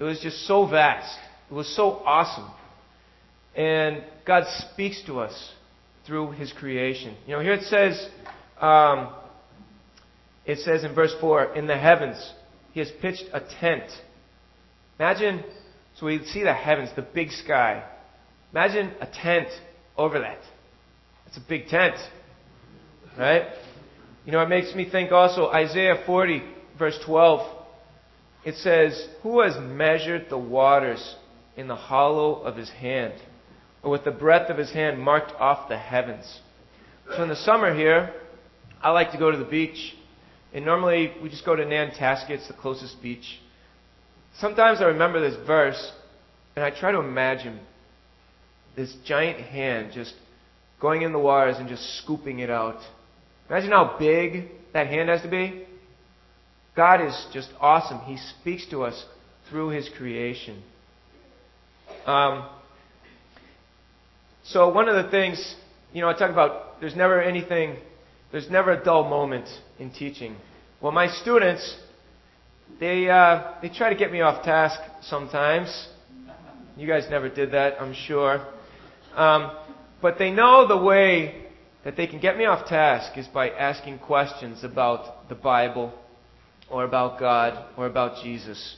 It 0.00 0.04
was 0.04 0.18
just 0.20 0.46
so 0.46 0.66
vast. 0.66 1.18
It 1.50 1.54
was 1.54 1.76
so 1.76 2.02
awesome. 2.04 2.50
And 3.54 4.02
God 4.26 4.44
speaks 4.72 5.02
to 5.06 5.20
us 5.20 5.52
through 6.06 6.30
His 6.32 6.50
creation. 6.50 7.14
You 7.26 7.36
know, 7.36 7.42
here 7.42 7.52
it 7.52 7.64
says, 7.64 8.08
um, 8.58 9.12
it 10.46 10.58
says 10.60 10.82
in 10.82 10.94
verse 10.94 11.14
4, 11.20 11.54
in 11.54 11.66
the 11.66 11.76
heavens, 11.76 12.32
He 12.72 12.80
has 12.80 12.90
pitched 13.02 13.24
a 13.34 13.40
tent. 13.60 13.84
Imagine, 14.98 15.44
so 15.98 16.06
we 16.06 16.24
see 16.24 16.42
the 16.42 16.54
heavens, 16.54 16.88
the 16.96 17.02
big 17.02 17.30
sky. 17.30 17.84
Imagine 18.50 18.92
a 18.98 19.06
tent 19.06 19.48
over 19.98 20.20
that. 20.20 20.38
It's 21.26 21.36
a 21.36 21.44
big 21.46 21.66
tent. 21.66 21.96
Right? 23.18 23.42
You 24.24 24.32
know, 24.32 24.40
it 24.40 24.48
makes 24.48 24.74
me 24.74 24.88
think 24.88 25.12
also, 25.12 25.50
Isaiah 25.50 26.02
40, 26.06 26.42
verse 26.82 26.98
12 27.06 27.62
it 28.44 28.56
says, 28.56 29.08
Who 29.22 29.40
has 29.40 29.54
measured 29.60 30.26
the 30.28 30.38
waters 30.38 31.14
in 31.56 31.68
the 31.68 31.76
hollow 31.76 32.42
of 32.42 32.56
his 32.56 32.70
hand, 32.70 33.14
or 33.82 33.90
with 33.92 34.04
the 34.04 34.10
breadth 34.10 34.50
of 34.50 34.58
his 34.58 34.72
hand 34.72 35.00
marked 35.00 35.32
off 35.38 35.68
the 35.68 35.78
heavens? 35.78 36.40
So 37.14 37.22
in 37.22 37.28
the 37.28 37.36
summer 37.36 37.72
here, 37.74 38.12
I 38.82 38.90
like 38.90 39.12
to 39.12 39.18
go 39.18 39.30
to 39.30 39.36
the 39.36 39.44
beach. 39.44 39.94
And 40.52 40.64
normally 40.64 41.12
we 41.22 41.28
just 41.28 41.44
go 41.44 41.54
to 41.54 41.64
Nantasket, 41.64 42.40
it's 42.40 42.48
the 42.48 42.54
closest 42.54 43.00
beach. 43.00 43.38
Sometimes 44.38 44.80
I 44.80 44.86
remember 44.86 45.20
this 45.20 45.38
verse, 45.46 45.92
and 46.56 46.64
I 46.64 46.70
try 46.70 46.90
to 46.90 46.98
imagine 46.98 47.60
this 48.74 48.94
giant 49.04 49.38
hand 49.40 49.92
just 49.94 50.14
going 50.80 51.02
in 51.02 51.12
the 51.12 51.18
waters 51.18 51.56
and 51.58 51.68
just 51.68 51.98
scooping 51.98 52.40
it 52.40 52.50
out. 52.50 52.80
Imagine 53.48 53.70
how 53.70 53.96
big 53.98 54.48
that 54.72 54.88
hand 54.88 55.10
has 55.10 55.22
to 55.22 55.28
be. 55.28 55.66
God 56.74 57.06
is 57.06 57.26
just 57.32 57.50
awesome. 57.60 58.00
He 58.00 58.16
speaks 58.40 58.66
to 58.70 58.82
us 58.84 59.04
through 59.50 59.70
His 59.70 59.88
creation. 59.96 60.62
Um, 62.06 62.48
so 64.44 64.72
one 64.72 64.88
of 64.88 65.04
the 65.04 65.10
things, 65.10 65.54
you 65.92 66.00
know, 66.00 66.08
I 66.08 66.14
talk 66.14 66.30
about 66.30 66.80
there's 66.80 66.96
never 66.96 67.20
anything, 67.20 67.76
there's 68.32 68.50
never 68.50 68.72
a 68.72 68.82
dull 68.82 69.08
moment 69.08 69.48
in 69.78 69.92
teaching. 69.92 70.36
Well, 70.80 70.92
my 70.92 71.08
students, 71.08 71.76
they 72.80 73.08
uh, 73.08 73.54
they 73.60 73.68
try 73.68 73.90
to 73.90 73.96
get 73.96 74.10
me 74.10 74.20
off 74.20 74.44
task 74.44 74.80
sometimes. 75.02 75.88
You 76.76 76.88
guys 76.88 77.04
never 77.10 77.28
did 77.28 77.52
that, 77.52 77.80
I'm 77.80 77.94
sure. 77.94 78.46
Um, 79.14 79.52
but 80.00 80.18
they 80.18 80.30
know 80.30 80.66
the 80.66 80.82
way 80.82 81.44
that 81.84 81.96
they 81.96 82.06
can 82.06 82.18
get 82.18 82.38
me 82.38 82.46
off 82.46 82.66
task 82.66 83.18
is 83.18 83.26
by 83.28 83.50
asking 83.50 83.98
questions 83.98 84.64
about 84.64 85.28
the 85.28 85.34
Bible 85.34 85.92
or 86.72 86.84
about 86.84 87.20
God 87.20 87.66
or 87.76 87.86
about 87.86 88.22
Jesus. 88.24 88.76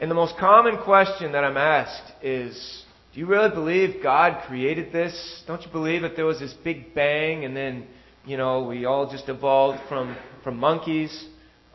And 0.00 0.10
the 0.10 0.14
most 0.14 0.36
common 0.38 0.78
question 0.78 1.32
that 1.32 1.44
I'm 1.44 1.56
asked 1.56 2.12
is, 2.22 2.82
do 3.12 3.20
you 3.20 3.26
really 3.26 3.50
believe 3.50 4.02
God 4.02 4.42
created 4.48 4.92
this? 4.92 5.44
Don't 5.46 5.62
you 5.62 5.70
believe 5.70 6.02
that 6.02 6.16
there 6.16 6.24
was 6.24 6.40
this 6.40 6.54
big 6.64 6.94
bang 6.94 7.44
and 7.44 7.56
then, 7.56 7.86
you 8.24 8.36
know, 8.36 8.64
we 8.64 8.86
all 8.86 9.08
just 9.08 9.28
evolved 9.28 9.78
from, 9.88 10.16
from 10.42 10.56
monkeys? 10.56 11.26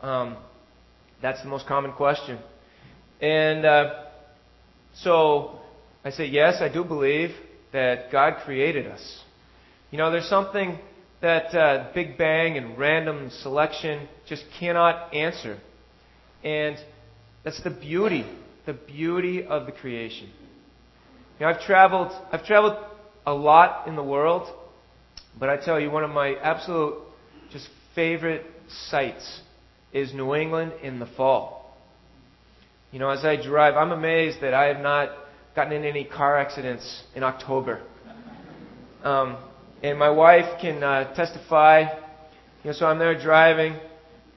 Um, 0.02 0.36
that's 1.22 1.42
the 1.42 1.48
most 1.48 1.66
common 1.66 1.92
question. 1.92 2.38
And 3.22 3.64
uh, 3.64 4.04
so 4.96 5.60
I 6.04 6.10
say, 6.10 6.26
yes, 6.26 6.56
I 6.60 6.70
do 6.70 6.84
believe 6.84 7.30
that 7.72 8.10
God 8.10 8.42
created 8.44 8.86
us. 8.86 9.20
You 9.90 9.98
know, 9.98 10.10
there's 10.10 10.28
something 10.28 10.78
that 11.20 11.54
uh, 11.54 11.90
Big 11.94 12.16
Bang 12.16 12.56
and 12.56 12.78
random 12.78 13.30
selection 13.42 14.08
just 14.26 14.44
cannot 14.58 15.14
answer. 15.14 15.58
And 16.42 16.76
that's 17.44 17.62
the 17.62 17.70
beauty, 17.70 18.24
the 18.66 18.72
beauty 18.72 19.44
of 19.44 19.66
the 19.66 19.72
creation. 19.72 20.30
You 21.38 21.46
know, 21.46 21.52
I've 21.52 21.62
traveled, 21.62 22.12
I've 22.32 22.44
traveled 22.46 22.76
a 23.26 23.34
lot 23.34 23.86
in 23.86 23.96
the 23.96 24.02
world, 24.02 24.48
but 25.38 25.48
I 25.48 25.56
tell 25.56 25.78
you, 25.78 25.90
one 25.90 26.04
of 26.04 26.10
my 26.10 26.34
absolute 26.36 26.98
just 27.52 27.68
favorite 27.94 28.46
sights 28.68 29.40
is 29.92 30.14
New 30.14 30.34
England 30.34 30.72
in 30.82 30.98
the 30.98 31.06
fall. 31.06 31.76
You 32.92 32.98
know, 32.98 33.10
as 33.10 33.24
I 33.24 33.36
drive, 33.36 33.74
I'm 33.74 33.92
amazed 33.92 34.38
that 34.40 34.54
I 34.54 34.66
have 34.66 34.82
not 34.82 35.10
gotten 35.54 35.72
in 35.72 35.84
any 35.84 36.04
car 36.04 36.38
accidents 36.38 37.04
in 37.14 37.22
October. 37.22 37.82
Um, 39.02 39.38
and 39.82 39.98
my 39.98 40.10
wife 40.10 40.60
can 40.60 40.82
uh, 40.82 41.14
testify. 41.14 41.82
You 42.62 42.70
know, 42.70 42.72
so 42.72 42.86
I'm 42.86 42.98
there 42.98 43.18
driving, 43.20 43.76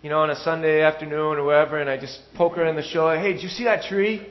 you 0.02 0.10
know, 0.10 0.20
on 0.20 0.30
a 0.30 0.36
Sunday 0.36 0.82
afternoon 0.82 1.38
or 1.38 1.44
whatever, 1.44 1.80
and 1.80 1.90
I 1.90 2.00
just 2.00 2.20
poke 2.36 2.56
her 2.56 2.66
in 2.66 2.76
the 2.76 2.84
shoulder. 2.84 3.20
Hey, 3.20 3.34
did 3.34 3.44
you 3.44 3.50
see 3.50 3.66
that 3.66 3.84
tree? 3.84 4.26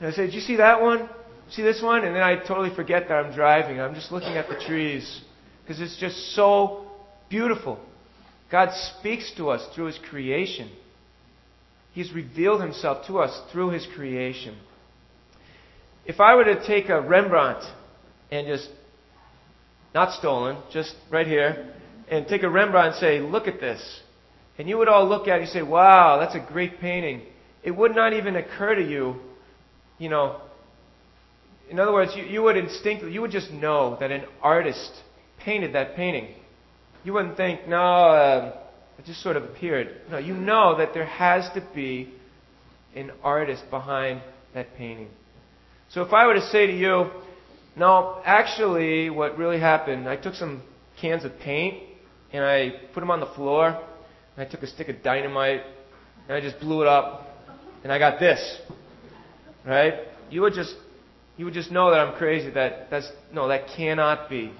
And 0.00 0.08
I 0.08 0.10
say, 0.10 0.26
did 0.26 0.34
you 0.34 0.40
see 0.40 0.56
that 0.56 0.80
one? 0.80 1.08
See 1.50 1.62
this 1.62 1.80
one? 1.82 2.04
And 2.04 2.14
then 2.14 2.22
I 2.22 2.36
totally 2.36 2.74
forget 2.74 3.08
that 3.08 3.14
I'm 3.14 3.34
driving. 3.34 3.80
I'm 3.80 3.94
just 3.94 4.10
looking 4.10 4.36
at 4.36 4.48
the 4.48 4.56
trees 4.66 5.22
because 5.62 5.80
it's 5.80 5.98
just 5.98 6.34
so 6.34 6.86
beautiful. 7.28 7.78
God 8.50 8.70
speaks 8.98 9.32
to 9.36 9.50
us 9.50 9.64
through 9.74 9.86
His 9.86 9.98
creation. 10.10 10.70
He's 11.92 12.12
revealed 12.12 12.60
Himself 12.60 13.06
to 13.06 13.18
us 13.18 13.40
through 13.52 13.70
His 13.70 13.86
creation. 13.94 14.56
If 16.04 16.18
I 16.18 16.34
were 16.34 16.44
to 16.44 16.66
take 16.66 16.88
a 16.88 17.00
Rembrandt 17.00 17.64
and 18.32 18.46
just 18.46 18.68
not 19.94 20.12
stolen, 20.18 20.58
just 20.72 20.94
right 21.10 21.26
here, 21.26 21.74
and 22.08 22.26
take 22.26 22.42
a 22.42 22.50
Rembrandt 22.50 22.94
and 22.94 23.00
say, 23.00 23.20
look 23.20 23.46
at 23.48 23.60
this. 23.60 24.00
And 24.58 24.68
you 24.68 24.78
would 24.78 24.88
all 24.88 25.08
look 25.08 25.28
at 25.28 25.38
it 25.38 25.42
and 25.42 25.50
say, 25.50 25.62
wow, 25.62 26.18
that's 26.18 26.34
a 26.34 26.52
great 26.52 26.80
painting. 26.80 27.22
It 27.62 27.70
would 27.70 27.94
not 27.94 28.12
even 28.12 28.36
occur 28.36 28.74
to 28.74 28.82
you, 28.82 29.16
you 29.98 30.08
know, 30.08 30.40
in 31.70 31.78
other 31.78 31.92
words, 31.92 32.12
you, 32.16 32.24
you 32.24 32.42
would 32.42 32.56
instinctively, 32.56 33.14
you 33.14 33.20
would 33.20 33.30
just 33.30 33.50
know 33.52 33.96
that 34.00 34.10
an 34.10 34.24
artist 34.42 34.90
painted 35.38 35.74
that 35.74 35.94
painting. 35.94 36.34
You 37.04 37.12
wouldn't 37.12 37.36
think, 37.36 37.68
no, 37.68 37.80
uh, 37.80 38.60
it 38.98 39.04
just 39.06 39.22
sort 39.22 39.36
of 39.36 39.44
appeared. 39.44 40.00
No, 40.10 40.18
you 40.18 40.34
know 40.34 40.76
that 40.78 40.92
there 40.94 41.06
has 41.06 41.48
to 41.54 41.64
be 41.74 42.12
an 42.96 43.12
artist 43.22 43.62
behind 43.70 44.20
that 44.52 44.74
painting. 44.76 45.08
So 45.90 46.02
if 46.02 46.12
I 46.12 46.26
were 46.26 46.34
to 46.34 46.46
say 46.48 46.66
to 46.66 46.76
you, 46.76 47.10
no, 47.80 48.20
actually, 48.26 49.08
what 49.08 49.38
really 49.38 49.58
happened, 49.58 50.06
I 50.06 50.16
took 50.16 50.34
some 50.34 50.62
cans 51.00 51.24
of 51.24 51.32
paint 51.38 51.82
and 52.30 52.44
I 52.44 52.72
put 52.92 53.00
them 53.00 53.10
on 53.10 53.20
the 53.20 53.32
floor, 53.34 53.68
and 53.68 54.46
I 54.46 54.50
took 54.50 54.62
a 54.62 54.66
stick 54.66 54.90
of 54.90 55.02
dynamite 55.02 55.62
and 56.28 56.36
I 56.36 56.42
just 56.42 56.60
blew 56.60 56.82
it 56.82 56.88
up, 56.88 57.26
and 57.82 57.90
I 57.90 57.98
got 57.98 58.20
this. 58.20 58.60
Right? 59.66 59.94
You 60.28 60.42
would 60.42 60.52
just 60.52 60.74
you 61.38 61.46
would 61.46 61.54
just 61.54 61.72
know 61.72 61.90
that 61.90 62.00
I'm 62.00 62.18
crazy. 62.18 62.50
That 62.50 62.90
that's 62.90 63.10
no, 63.32 63.48
that 63.48 63.68
cannot 63.74 64.28
be. 64.28 64.52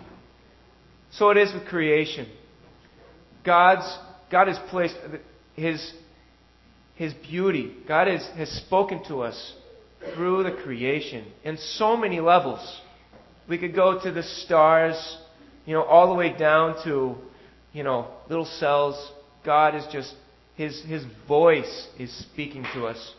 So 1.13 1.29
it 1.29 1.37
is 1.37 1.53
with 1.53 1.67
creation. 1.67 2.27
God's 3.45 3.99
God 4.31 4.49
has 4.49 4.59
placed 4.71 4.97
His 5.55 5.93
His 6.95 7.13
beauty. 7.13 7.77
God 7.87 8.09
has, 8.09 8.27
has 8.35 8.49
spoken 8.49 9.05
to 9.09 9.21
us 9.21 9.55
through 10.15 10.43
the 10.45 10.53
creation 10.53 11.27
in 11.45 11.59
so 11.59 11.99
many 11.99 12.19
levels. 12.21 12.80
We 13.51 13.59
could 13.59 13.75
go 13.75 14.01
to 14.01 14.13
the 14.13 14.23
stars, 14.23 15.19
you 15.67 15.75
know, 15.75 15.83
all 15.83 16.09
the 16.09 16.15
way 16.15 16.33
down 16.33 16.77
to, 16.85 17.17
you 17.73 17.83
know, 17.83 18.07
little 18.29 18.45
cells. 18.45 19.11
God 19.45 19.75
is 19.75 19.85
just, 19.93 20.15
His, 20.55 20.81
His 20.85 21.05
voice 21.27 21.89
is 21.99 22.17
speaking 22.31 22.65
to 22.75 22.87
us 22.87 23.13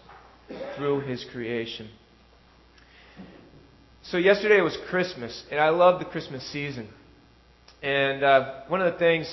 through 0.78 1.02
His 1.02 1.26
creation. 1.34 1.90
So 4.04 4.16
yesterday 4.16 4.62
was 4.62 4.78
Christmas, 4.90 5.44
and 5.52 5.60
I 5.60 5.68
love 5.68 6.00
the 6.00 6.06
Christmas 6.06 6.50
season. 6.50 6.88
And 7.84 8.24
uh, 8.24 8.62
one 8.70 8.82
of 8.82 8.94
the 8.94 8.98
things, 8.98 9.28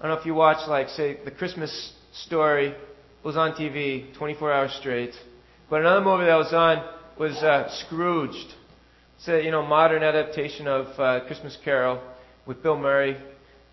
I 0.00 0.08
don't 0.08 0.16
know 0.16 0.20
if 0.20 0.26
you 0.26 0.34
watch, 0.34 0.68
like, 0.68 0.88
say, 0.88 1.18
the 1.24 1.30
Christmas 1.30 1.92
story 2.24 2.74
was 3.22 3.36
on 3.36 3.52
TV 3.52 4.12
24 4.18 4.52
hours 4.52 4.76
straight. 4.80 5.14
But 5.70 5.82
another 5.82 6.04
movie 6.04 6.24
that 6.24 6.34
was 6.34 6.52
on 6.52 6.84
was 7.16 7.36
uh, 7.36 7.68
Scrooged. 7.86 8.54
It's 9.20 9.28
a 9.28 9.44
you 9.44 9.50
know 9.50 9.60
modern 9.60 10.02
adaptation 10.02 10.66
of 10.66 10.98
uh, 10.98 11.26
Christmas 11.26 11.54
Carol 11.62 12.00
with 12.46 12.62
Bill 12.62 12.78
Murray. 12.78 13.18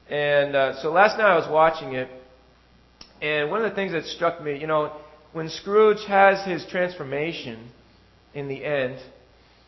And 0.10 0.54
uh, 0.54 0.82
so 0.82 0.92
last 0.92 1.18
night 1.18 1.32
I 1.32 1.38
was 1.38 1.50
watching 1.50 1.94
it, 1.94 2.10
and 3.22 3.50
one 3.50 3.63
of 3.63 3.70
the 3.70 3.74
things 3.74 3.94
that 3.94 4.04
struck 4.04 4.44
me, 4.44 4.60
you 4.60 4.68
know, 4.68 4.92
when 5.32 5.48
Scrooge 5.48 6.04
has 6.06 6.46
his 6.46 6.66
transformation 6.70 7.72
in 8.34 8.50
the 8.50 8.62
end, 8.62 9.00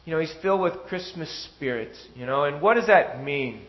you 0.04 0.12
know, 0.12 0.20
he's 0.20 0.34
filled 0.42 0.60
with 0.60 0.74
Christmas 0.90 1.50
spirit, 1.56 1.96
you 2.14 2.26
know, 2.26 2.44
and 2.44 2.62
what 2.62 2.74
does 2.74 2.88
that 2.88 3.24
mean? 3.24 3.62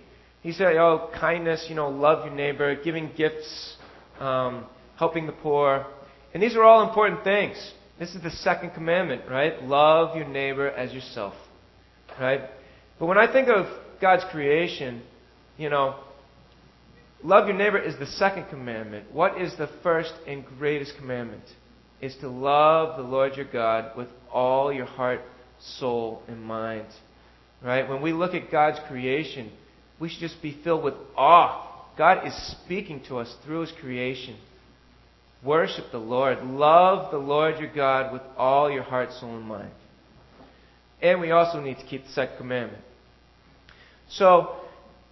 He 0.42 0.50
said, 0.50 0.74
oh, 0.78 1.12
kindness, 1.14 1.66
you 1.68 1.76
know, 1.76 1.90
love 1.90 2.26
your 2.26 2.34
neighbor, 2.34 2.74
giving 2.74 3.12
gifts, 3.16 3.76
um, 4.18 4.66
helping 4.96 5.26
the 5.26 5.32
poor. 5.32 5.86
And 6.34 6.42
these 6.42 6.56
are 6.56 6.64
all 6.64 6.88
important 6.88 7.22
things. 7.22 7.56
This 8.00 8.16
is 8.16 8.22
the 8.24 8.30
second 8.32 8.70
commandment, 8.70 9.30
right? 9.30 9.62
Love 9.62 10.16
your 10.16 10.26
neighbor 10.26 10.68
as 10.70 10.92
yourself, 10.92 11.34
right? 12.18 12.42
But 12.98 13.06
when 13.06 13.18
I 13.18 13.30
think 13.30 13.48
of 13.48 13.66
God's 14.00 14.24
creation, 14.30 15.02
you 15.56 15.68
know, 15.70 15.96
love 17.22 17.46
your 17.46 17.56
neighbor 17.56 17.78
is 17.78 17.98
the 17.98 18.06
second 18.06 18.46
commandment. 18.48 19.12
What 19.12 19.40
is 19.40 19.56
the 19.56 19.68
first 19.82 20.12
and 20.26 20.44
greatest 20.58 20.96
commandment? 20.98 21.44
Is 22.00 22.16
to 22.22 22.28
love 22.28 22.96
the 22.96 23.02
Lord 23.02 23.36
your 23.36 23.50
God 23.50 23.96
with 23.96 24.08
all 24.32 24.72
your 24.72 24.86
heart, 24.86 25.20
soul, 25.58 26.22
and 26.28 26.42
mind. 26.42 26.86
Right? 27.62 27.86
When 27.86 28.00
we 28.00 28.12
look 28.12 28.32
at 28.32 28.50
God's 28.50 28.78
creation, 28.88 29.52
we 29.98 30.08
should 30.08 30.20
just 30.20 30.40
be 30.40 30.58
filled 30.64 30.82
with 30.82 30.94
awe. 31.14 31.66
God 31.98 32.26
is 32.26 32.34
speaking 32.64 33.02
to 33.08 33.18
us 33.18 33.34
through 33.44 33.62
His 33.62 33.72
creation. 33.80 34.36
Worship 35.44 35.86
the 35.92 35.98
Lord. 35.98 36.42
Love 36.42 37.10
the 37.10 37.18
Lord 37.18 37.58
your 37.58 37.72
God 37.72 38.12
with 38.12 38.22
all 38.36 38.70
your 38.70 38.82
heart, 38.82 39.10
soul, 39.12 39.36
and 39.36 39.44
mind. 39.44 39.70
And 41.02 41.20
we 41.20 41.30
also 41.30 41.60
need 41.60 41.78
to 41.78 41.86
keep 41.86 42.04
the 42.04 42.10
second 42.10 42.36
commandment. 42.36 42.82
So, 44.08 44.56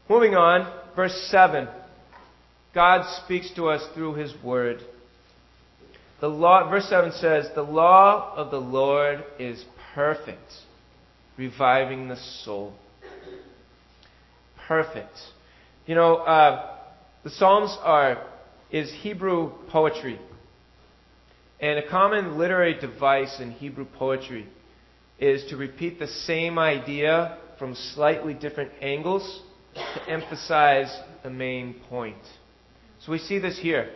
moving 0.08 0.34
on, 0.34 0.70
verse 0.94 1.28
7. 1.30 1.68
God 2.74 3.22
speaks 3.24 3.50
to 3.56 3.68
us 3.68 3.86
through 3.94 4.14
His 4.14 4.34
Word. 4.42 4.82
The 6.20 6.28
law, 6.28 6.68
verse 6.68 6.88
7 6.88 7.12
says, 7.12 7.46
The 7.54 7.62
law 7.62 8.34
of 8.36 8.50
the 8.50 8.58
Lord 8.58 9.24
is 9.38 9.64
perfect, 9.94 10.52
reviving 11.36 12.08
the 12.08 12.16
soul 12.16 12.74
perfect. 14.68 15.16
You 15.86 15.94
know, 15.94 16.16
uh, 16.16 16.76
the 17.24 17.30
Psalms 17.30 17.76
are 17.82 18.22
is 18.70 18.92
Hebrew 19.00 19.52
poetry. 19.70 20.20
And 21.58 21.78
a 21.78 21.88
common 21.88 22.38
literary 22.38 22.78
device 22.78 23.40
in 23.40 23.50
Hebrew 23.50 23.86
poetry 23.86 24.46
is 25.18 25.44
to 25.50 25.56
repeat 25.56 25.98
the 25.98 26.06
same 26.06 26.58
idea 26.58 27.38
from 27.58 27.74
slightly 27.74 28.34
different 28.34 28.70
angles 28.80 29.42
to 29.74 30.10
emphasize 30.10 30.96
the 31.22 31.30
main 31.30 31.74
point. 31.88 32.22
So 33.04 33.12
we 33.12 33.18
see 33.18 33.38
this 33.38 33.58
here. 33.58 33.90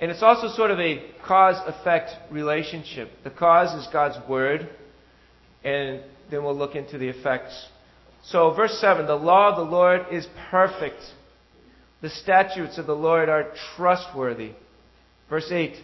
And 0.00 0.10
it's 0.10 0.22
also 0.22 0.48
sort 0.54 0.70
of 0.70 0.78
a 0.78 1.04
cause 1.26 1.56
effect 1.66 2.10
relationship. 2.30 3.10
The 3.24 3.30
cause 3.30 3.74
is 3.74 3.88
God's 3.92 4.16
Word, 4.28 4.68
and 5.64 6.02
then 6.30 6.44
we'll 6.44 6.56
look 6.56 6.74
into 6.74 6.98
the 6.98 7.08
effects 7.08 7.68
so, 8.24 8.52
verse 8.52 8.78
7 8.80 9.06
the 9.06 9.14
law 9.14 9.50
of 9.50 9.56
the 9.56 9.70
Lord 9.70 10.06
is 10.10 10.26
perfect. 10.50 11.00
The 12.00 12.10
statutes 12.10 12.78
of 12.78 12.86
the 12.86 12.94
Lord 12.94 13.28
are 13.28 13.52
trustworthy. 13.76 14.52
Verse 15.28 15.50
8 15.50 15.74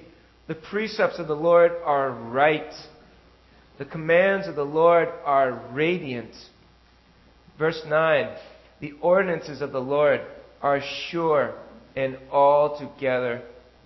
the 0.47 0.55
precepts 0.55 1.19
of 1.19 1.27
the 1.27 1.35
Lord 1.35 1.73
are 1.87 2.11
right. 2.11 2.71
The 3.79 3.85
commands 3.85 4.47
of 4.47 4.55
the 4.55 4.65
Lord 4.65 5.09
are 5.25 5.63
radiant. 5.73 6.35
Verse 7.59 7.81
9 7.87 8.37
the 8.81 8.93
ordinances 9.01 9.63
of 9.63 9.73
the 9.73 9.81
Lord 9.81 10.21
are 10.61 10.81
sure 11.09 11.55
and 11.97 12.19
altogether 12.31 13.41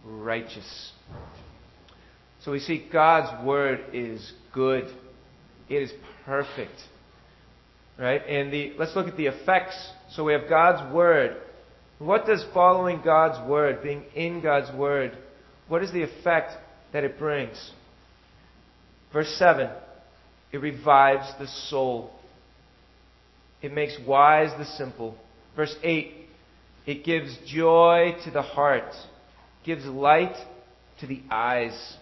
righteous. 0.05 0.93
So 2.41 2.51
we 2.51 2.59
see 2.59 2.89
God's 2.91 3.47
word 3.47 3.85
is 3.93 4.33
good. 4.53 4.93
It 5.69 5.83
is 5.83 5.93
perfect. 6.25 6.81
Right? 7.99 8.23
And 8.27 8.53
the, 8.53 8.73
let's 8.79 8.97
look 8.97 9.09
at 9.09 9.17
the 9.17 9.27
effects. 9.27 9.91
So 10.11 10.25
we 10.25 10.33
have 10.33 10.49
God's 10.49 10.93
Word. 10.95 11.37
What 11.99 12.27
does 12.27 12.45
following 12.55 13.01
God's 13.05 13.49
Word, 13.49 13.83
being 13.83 14.05
in 14.15 14.41
God's 14.41 14.75
Word, 14.77 15.19
what 15.67 15.83
is 15.83 15.93
the 15.93 16.03
effect 16.03 16.53
that 16.93 17.05
it 17.05 17.19
brings? 17.19 17.73
Verse 19.13 19.35
7 19.39 19.71
it 20.51 20.59
revives 20.59 21.31
the 21.39 21.47
soul, 21.47 22.11
it 23.61 23.73
makes 23.73 23.97
wise 24.07 24.51
the 24.59 24.65
simple. 24.65 25.15
Verse 25.55 25.75
8 25.83 26.15
it 26.87 27.05
gives 27.05 27.37
joy 27.47 28.15
to 28.25 28.31
the 28.31 28.43
heart, 28.43 28.95
gives 29.65 29.85
light 29.85 30.35
to 31.01 31.07
the 31.07 31.21
eyes. 31.31 31.97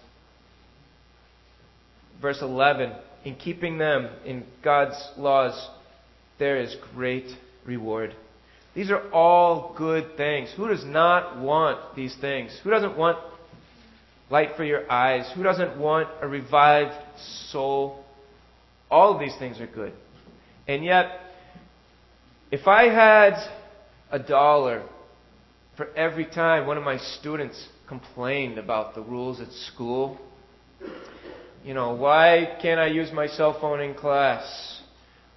Verse 2.20 2.38
11 2.40 2.92
in 3.24 3.34
keeping 3.34 3.76
them 3.76 4.08
in 4.24 4.44
God's 4.62 4.96
laws 5.16 5.68
there 6.38 6.60
is 6.60 6.76
great 6.94 7.26
reward. 7.66 8.14
These 8.74 8.90
are 8.90 9.10
all 9.10 9.74
good 9.76 10.16
things. 10.16 10.52
Who 10.56 10.68
does 10.68 10.84
not 10.84 11.40
want 11.40 11.96
these 11.96 12.14
things? 12.20 12.58
Who 12.62 12.70
doesn't 12.70 12.96
want 12.96 13.18
light 14.30 14.50
for 14.56 14.64
your 14.64 14.90
eyes? 14.90 15.30
Who 15.34 15.42
doesn't 15.42 15.78
want 15.78 16.08
a 16.20 16.28
revived 16.28 16.94
soul? 17.50 18.04
All 18.90 19.14
of 19.14 19.20
these 19.20 19.36
things 19.38 19.60
are 19.60 19.66
good. 19.66 19.92
And 20.68 20.84
yet, 20.84 21.20
if 22.50 22.66
I 22.66 22.84
had 22.84 23.34
a 24.10 24.18
dollar 24.18 24.84
for 25.76 25.88
every 25.96 26.26
time 26.26 26.66
one 26.66 26.78
of 26.78 26.84
my 26.84 26.98
students 26.98 27.68
complained 27.88 28.58
about 28.58 28.94
the 28.94 29.02
rules 29.02 29.40
at 29.40 29.52
school, 29.52 30.18
you 31.64 31.74
know, 31.74 31.94
why 31.94 32.56
can't 32.62 32.78
I 32.78 32.86
use 32.86 33.10
my 33.12 33.26
cell 33.26 33.58
phone 33.60 33.80
in 33.80 33.94
class? 33.94 34.80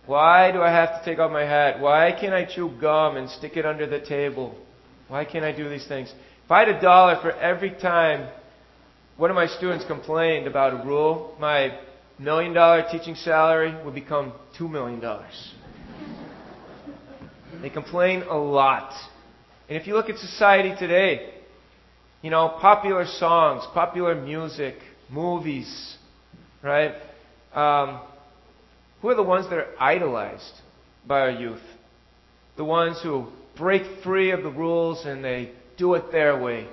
Why 0.06 0.52
do 0.52 0.62
I 0.62 0.72
have 0.72 1.00
to 1.00 1.06
take 1.06 1.20
off 1.20 1.32
my 1.32 1.44
hat? 1.44 1.80
Why 1.80 2.16
can't 2.20 2.34
I 2.34 2.46
chew 2.46 2.72
gum 2.80 3.18
and 3.18 3.30
stick 3.30 3.58
it 3.58 3.66
under 3.66 3.86
the 3.88 4.00
table? 4.00 4.56
Why 5.08 5.26
can't 5.26 5.46
I 5.46 5.52
do 5.52 5.70
these 5.70 5.88
things? 5.88 6.14
If 6.46 6.52
I 6.52 6.60
had 6.60 6.70
a 6.70 6.82
dollar 6.82 7.20
for 7.22 7.32
every 7.32 7.72
time 7.72 8.30
one 9.20 9.30
of 9.30 9.36
my 9.36 9.48
students 9.48 9.84
complained 9.84 10.48
about 10.48 10.72
a 10.72 10.88
rule, 10.88 11.36
my 11.42 11.78
million 12.18 12.54
dollar 12.54 12.86
teaching 12.90 13.16
salary 13.16 13.76
would 13.84 13.94
become 13.94 14.32
two 14.58 14.70
million 14.70 15.02
dollars. 15.02 15.54
They 17.62 17.70
complain 17.70 18.22
a 18.22 18.38
lot. 18.38 18.94
And 19.68 19.78
if 19.78 19.88
you 19.88 19.94
look 19.94 20.10
at 20.10 20.18
society 20.20 20.74
today, 20.80 21.34
you 22.22 22.30
know, 22.30 22.48
popular 22.62 23.06
songs, 23.06 23.66
popular 23.74 24.16
music, 24.16 24.76
movies, 25.10 25.98
right? 26.64 26.94
Um, 27.54 28.00
who 29.02 29.10
are 29.10 29.16
the 29.16 29.24
ones 29.24 29.50
that 29.50 29.60
are 29.60 29.68
idolized 29.78 30.54
by 31.06 31.20
our 31.20 31.32
youth? 31.32 31.62
The 32.56 32.64
ones 32.64 33.02
who 33.04 33.28
break 33.58 34.02
free 34.02 34.32
of 34.32 34.44
the 34.44 34.50
rules 34.50 35.06
and 35.06 35.22
they 35.22 35.52
do 35.78 35.96
it 35.96 36.10
their 36.14 36.42
way, 36.42 36.70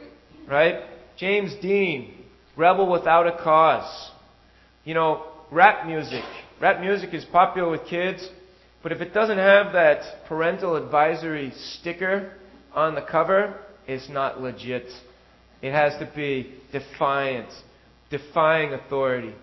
right? 0.49 0.85
James 1.17 1.53
Dean, 1.61 2.16
Rebel 2.57 2.91
Without 2.91 3.27
a 3.27 3.33
Cause. 3.43 4.11
You 4.85 4.95
know, 4.95 5.27
rap 5.51 5.87
music. 5.87 6.25
Rap 6.61 6.81
music 6.81 7.13
is 7.13 7.25
popular 7.27 7.71
with 7.71 7.85
kids, 7.87 8.27
but 8.83 8.93
if 8.93 9.01
it 9.01 9.13
doesn't 9.13 9.39
have 9.39 9.73
that 9.75 10.27
parental 10.27 10.77
advisory 10.77 11.53
sticker 11.55 12.33
on 12.73 12.95
the 12.95 13.03
cover, 13.03 13.59
it's 13.87 14.09
not 14.09 14.41
legit. 14.41 14.87
It 15.61 15.73
has 15.73 15.99
to 15.99 16.11
be 16.15 16.55
defiant, 16.73 17.49
defying 18.11 18.73
authority. 18.73 19.35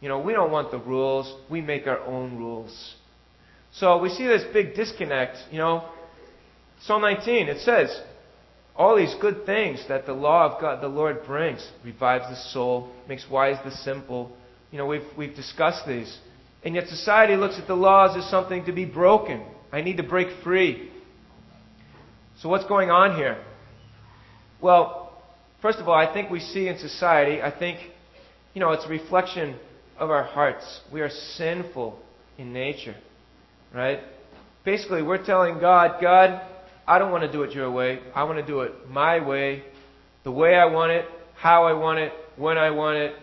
You 0.00 0.08
know, 0.08 0.20
we 0.20 0.32
don't 0.32 0.50
want 0.50 0.70
the 0.70 0.78
rules. 0.78 1.32
We 1.50 1.60
make 1.60 1.86
our 1.86 2.00
own 2.00 2.36
rules. 2.36 2.94
So 3.72 3.98
we 3.98 4.08
see 4.08 4.26
this 4.26 4.44
big 4.52 4.74
disconnect. 4.74 5.36
You 5.50 5.58
know, 5.58 5.88
Psalm 6.82 7.02
19, 7.02 7.48
it 7.48 7.60
says, 7.62 8.00
all 8.76 8.96
these 8.96 9.14
good 9.20 9.46
things 9.46 9.84
that 9.88 10.06
the 10.06 10.12
law 10.12 10.52
of 10.52 10.60
God, 10.60 10.82
the 10.82 10.88
Lord 10.88 11.24
brings, 11.26 11.66
revives 11.84 12.28
the 12.28 12.36
soul, 12.36 12.92
makes 13.08 13.26
wise 13.30 13.56
the 13.64 13.70
simple. 13.70 14.36
You 14.70 14.78
know, 14.78 14.86
we've, 14.86 15.06
we've 15.16 15.34
discussed 15.34 15.86
these. 15.86 16.18
And 16.62 16.74
yet 16.74 16.88
society 16.88 17.36
looks 17.36 17.58
at 17.58 17.66
the 17.66 17.74
laws 17.74 18.16
as 18.16 18.28
something 18.30 18.64
to 18.66 18.72
be 18.72 18.84
broken. 18.84 19.42
I 19.72 19.80
need 19.80 19.96
to 19.96 20.02
break 20.02 20.28
free. 20.42 20.90
So 22.40 22.48
what's 22.48 22.66
going 22.66 22.90
on 22.90 23.16
here? 23.16 23.42
Well, 24.60 25.22
first 25.62 25.78
of 25.78 25.88
all, 25.88 25.94
I 25.94 26.12
think 26.12 26.30
we 26.30 26.40
see 26.40 26.68
in 26.68 26.78
society, 26.78 27.40
I 27.40 27.56
think, 27.56 27.78
you 28.52 28.60
know, 28.60 28.72
it's 28.72 28.84
a 28.84 28.88
reflection 28.88 29.56
of 29.98 30.10
our 30.10 30.24
hearts. 30.24 30.80
We 30.92 31.00
are 31.00 31.10
sinful 31.10 31.98
in 32.36 32.52
nature, 32.52 32.96
right? 33.74 34.00
Basically, 34.64 35.02
we're 35.02 35.24
telling 35.24 35.60
God, 35.60 36.00
God, 36.00 36.42
I 36.86 36.98
don't 36.98 37.10
want 37.10 37.24
to 37.24 37.32
do 37.32 37.42
it 37.42 37.52
your 37.52 37.70
way. 37.70 38.00
I 38.14 38.24
want 38.24 38.38
to 38.38 38.46
do 38.46 38.60
it 38.60 38.72
my 38.88 39.24
way, 39.26 39.64
the 40.24 40.30
way 40.30 40.54
I 40.54 40.66
want 40.66 40.92
it, 40.92 41.04
how 41.34 41.64
I 41.64 41.72
want 41.72 41.98
it, 41.98 42.12
when 42.36 42.58
I 42.58 42.70
want 42.70 42.98
it. 42.98 43.14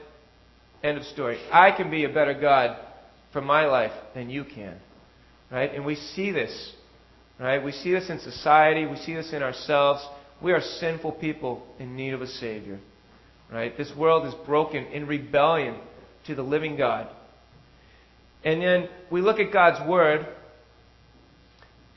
End 0.83 0.97
of 0.97 1.03
story. 1.05 1.39
I 1.51 1.71
can 1.71 1.89
be 1.89 2.03
a 2.03 2.09
better 2.09 2.33
God 2.33 2.77
for 3.31 3.41
my 3.41 3.65
life 3.67 3.93
than 4.13 4.29
you 4.29 4.43
can. 4.43 4.77
Right? 5.49 5.73
And 5.73 5.85
we 5.85 5.95
see 5.95 6.31
this. 6.31 6.73
Right? 7.39 7.63
We 7.63 7.71
see 7.71 7.91
this 7.91 8.09
in 8.09 8.19
society. 8.19 8.85
We 8.85 8.97
see 8.97 9.13
this 9.13 9.31
in 9.31 9.41
ourselves. 9.41 10.05
We 10.41 10.51
are 10.51 10.61
sinful 10.61 11.13
people 11.13 11.65
in 11.79 11.95
need 11.95 12.13
of 12.13 12.21
a 12.21 12.27
Savior. 12.27 12.79
Right? 13.51 13.77
This 13.77 13.91
world 13.97 14.27
is 14.27 14.33
broken 14.45 14.85
in 14.87 15.07
rebellion 15.07 15.77
to 16.27 16.35
the 16.35 16.43
living 16.43 16.75
God. 16.75 17.07
And 18.43 18.61
then 18.61 18.89
we 19.09 19.21
look 19.21 19.39
at 19.39 19.53
God's 19.53 19.87
Word. 19.87 20.27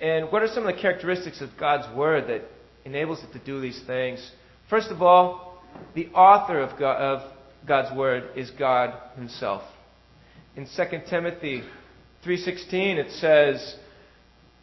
And 0.01 0.31
what 0.31 0.43
are 0.43 0.49
some 0.49 0.67
of 0.67 0.75
the 0.75 0.81
characteristics 0.81 1.41
of 1.41 1.51
God's 1.59 1.95
Word 1.97 2.29
that 2.29 2.43
enables 2.85 3.23
it 3.23 3.33
to 3.33 3.45
do 3.45 3.61
these 3.61 3.81
things? 3.87 4.31
First 4.69 4.91
of 4.91 5.01
all, 5.01 5.63
the 5.95 6.09
author 6.09 6.61
of, 6.61 6.79
God, 6.79 6.97
of 6.97 7.33
God's 7.67 7.97
Word 7.97 8.31
is 8.37 8.51
God 8.51 8.93
Himself. 9.17 9.63
In 10.57 10.67
2 10.67 10.85
Timothy 11.09 11.63
3:16 12.25 12.99
it 12.99 13.11
says, 13.13 13.77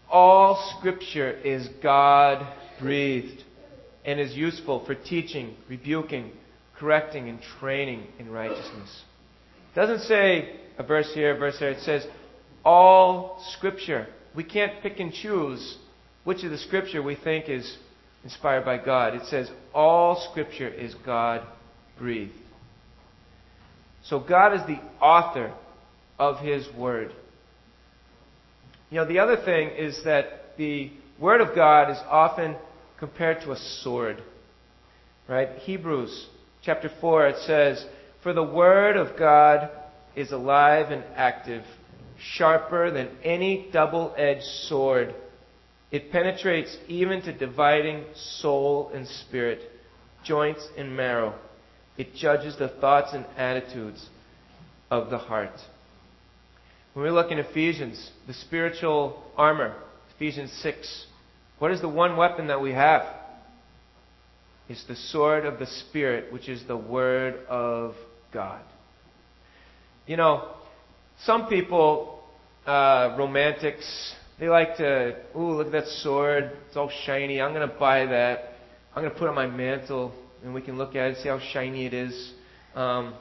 "All 0.10 0.56
scripture 0.78 1.32
is 1.32 1.67
God 1.82 2.46
breathed 2.80 3.43
and 4.06 4.19
is 4.19 4.36
useful 4.36 4.86
for 4.86 4.96
teaching, 4.96 5.56
rebuking, 5.69 6.32
correcting 6.78 7.30
and 7.30 7.41
training 7.60 8.08
in 8.19 8.32
righteousness." 8.32 9.04
It 9.72 9.76
doesn't 9.76 10.02
say 10.02 10.60
a 10.78 10.84
verse 10.84 11.13
here, 11.13 11.36
a 11.36 11.38
verse 11.38 11.58
there. 11.60 11.72
It 11.72 11.82
says 11.82 12.08
all 12.65 13.39
scripture. 13.54 14.08
We 14.36 14.43
can't 14.43 14.82
pick 14.82 15.00
and 15.00 15.13
choose 15.13 15.78
which 16.24 16.43
of 16.43 16.52
the 16.52 16.58
scripture 16.58 17.02
we 17.02 17.15
think 17.15 17.50
is 17.50 17.78
inspired 18.24 18.65
by 18.65 18.78
God. 18.78 19.15
It 19.15 19.26
says 19.26 19.50
all 19.74 20.28
scripture 20.32 20.69
is 20.69 20.96
God 21.06 21.46
breathed. 21.98 22.34
So 24.04 24.19
God 24.19 24.54
is 24.54 24.62
the 24.67 24.80
author 25.02 25.54
of 26.19 26.39
his 26.39 26.67
word. 26.76 27.12
You 28.89 29.00
know, 29.00 29.08
the 29.08 29.19
other 29.19 29.38
thing 29.38 29.69
is 29.69 30.04
that 30.04 30.58
the 30.58 30.91
word 31.19 31.41
of 31.41 31.56
God 31.56 31.89
is 31.89 31.98
often 32.10 32.56
compared 33.00 33.41
to 33.41 33.52
a 33.52 33.58
sword. 33.58 34.22
Right? 35.28 35.50
Hebrews 35.60 36.28
chapter 36.62 36.89
4 37.02 37.28
it 37.28 37.38
says, 37.38 37.86
"For 38.22 38.34
the 38.34 38.43
word 38.43 38.98
of 38.98 39.17
God 39.17 39.69
is 40.15 40.32
alive 40.32 40.91
and 40.91 41.04
active, 41.15 41.63
sharper 42.32 42.92
than 42.92 43.10
any 43.24 43.70
double-edged 43.72 44.44
sword. 44.68 45.14
It 45.92 46.12
penetrates 46.12 46.76
even 46.88 47.22
to 47.24 47.34
dividing 47.34 48.06
soul 48.16 48.92
and 48.94 49.08
spirit, 49.08 49.60
joints 50.24 50.68
and 50.78 50.96
marrow. 50.96 51.36
It 51.98 52.16
judges 52.16 52.56
the 52.58 52.70
thoughts 52.70 53.14
and 53.14 53.26
attitudes 53.38 54.08
of 54.90 55.10
the 55.10 55.18
heart. 55.18 55.60
When 56.94 57.04
we 57.04 57.12
look 57.12 57.32
in 57.32 57.40
Ephesians, 57.40 58.12
the 58.28 58.34
spiritual 58.34 59.24
armor, 59.36 59.76
Ephesians 60.16 60.52
6, 60.62 61.08
what 61.60 61.72
is 61.72 61.82
the 61.82 61.90
one 61.90 62.18
weapon 62.18 62.48
that 62.48 62.62
we 62.62 62.72
have? 62.72 63.04
It's 64.70 64.84
the 64.86 64.96
sword 64.96 65.46
of 65.46 65.60
the 65.60 65.66
Spirit, 65.66 66.32
which 66.32 66.48
is 66.48 66.64
the 66.68 66.78
Word 66.78 67.46
of 67.48 67.96
God. 68.32 68.62
You 70.08 70.18
know, 70.18 70.50
some 71.26 71.48
people, 71.48 72.12
uh, 72.65 73.15
romantics, 73.17 74.15
they 74.39 74.47
like 74.49 74.78
to, 74.78 75.15
ooh, 75.36 75.52
look 75.52 75.67
at 75.67 75.73
that 75.73 75.88
sword. 75.88 76.52
It's 76.67 76.78
all 76.78 76.91
shiny. 77.06 77.41
I'm 77.41 77.54
going 77.54 77.67
to 77.67 77.76
buy 77.76 78.06
that. 78.06 78.56
I'm 78.95 79.04
going 79.04 79.13
to 79.13 79.19
put 79.19 79.26
it 79.26 79.30
on 79.30 79.36
my 79.36 79.47
mantle 79.47 80.13
and 80.43 80.54
we 80.54 80.62
can 80.62 80.78
look 80.78 80.95
at 80.95 81.12
it, 81.12 81.17
see 81.17 81.30
how 81.30 81.39
shiny 81.39 81.86
it 81.86 81.93
is. 81.93 82.34
Um, 82.76 83.13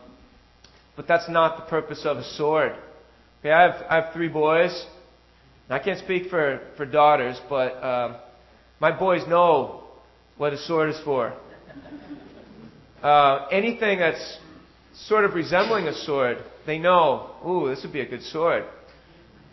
but 0.97 1.07
that's 1.07 1.29
not 1.29 1.57
the 1.57 1.71
purpose 1.71 2.05
of 2.05 2.19
a 2.19 2.25
sword. 2.25 2.73
Okay, 3.41 3.51
I 3.51 3.63
have 3.63 3.87
I 3.89 3.95
have 3.97 4.13
three 4.13 4.29
boys. 4.29 4.87
I 5.69 5.79
can't 5.79 5.99
speak 5.99 6.29
for 6.29 6.61
for 6.77 6.85
daughters, 6.85 7.41
but 7.49 7.83
um, 7.83 8.17
my 8.79 8.97
boys 8.97 9.27
know 9.27 9.85
what 10.37 10.53
a 10.53 10.59
sword 10.59 10.91
is 10.91 11.01
for. 11.05 11.33
Uh, 13.03 13.49
anything 13.51 13.99
that's 13.99 14.39
sort 14.95 15.25
of 15.25 15.35
resembling 15.35 15.89
a 15.89 15.93
sword, 15.93 16.39
they 16.67 16.79
know. 16.79 17.33
Ooh, 17.45 17.69
this 17.69 17.83
would 17.83 17.93
be 17.93 18.01
a 18.01 18.07
good 18.07 18.23
sword. 18.23 18.65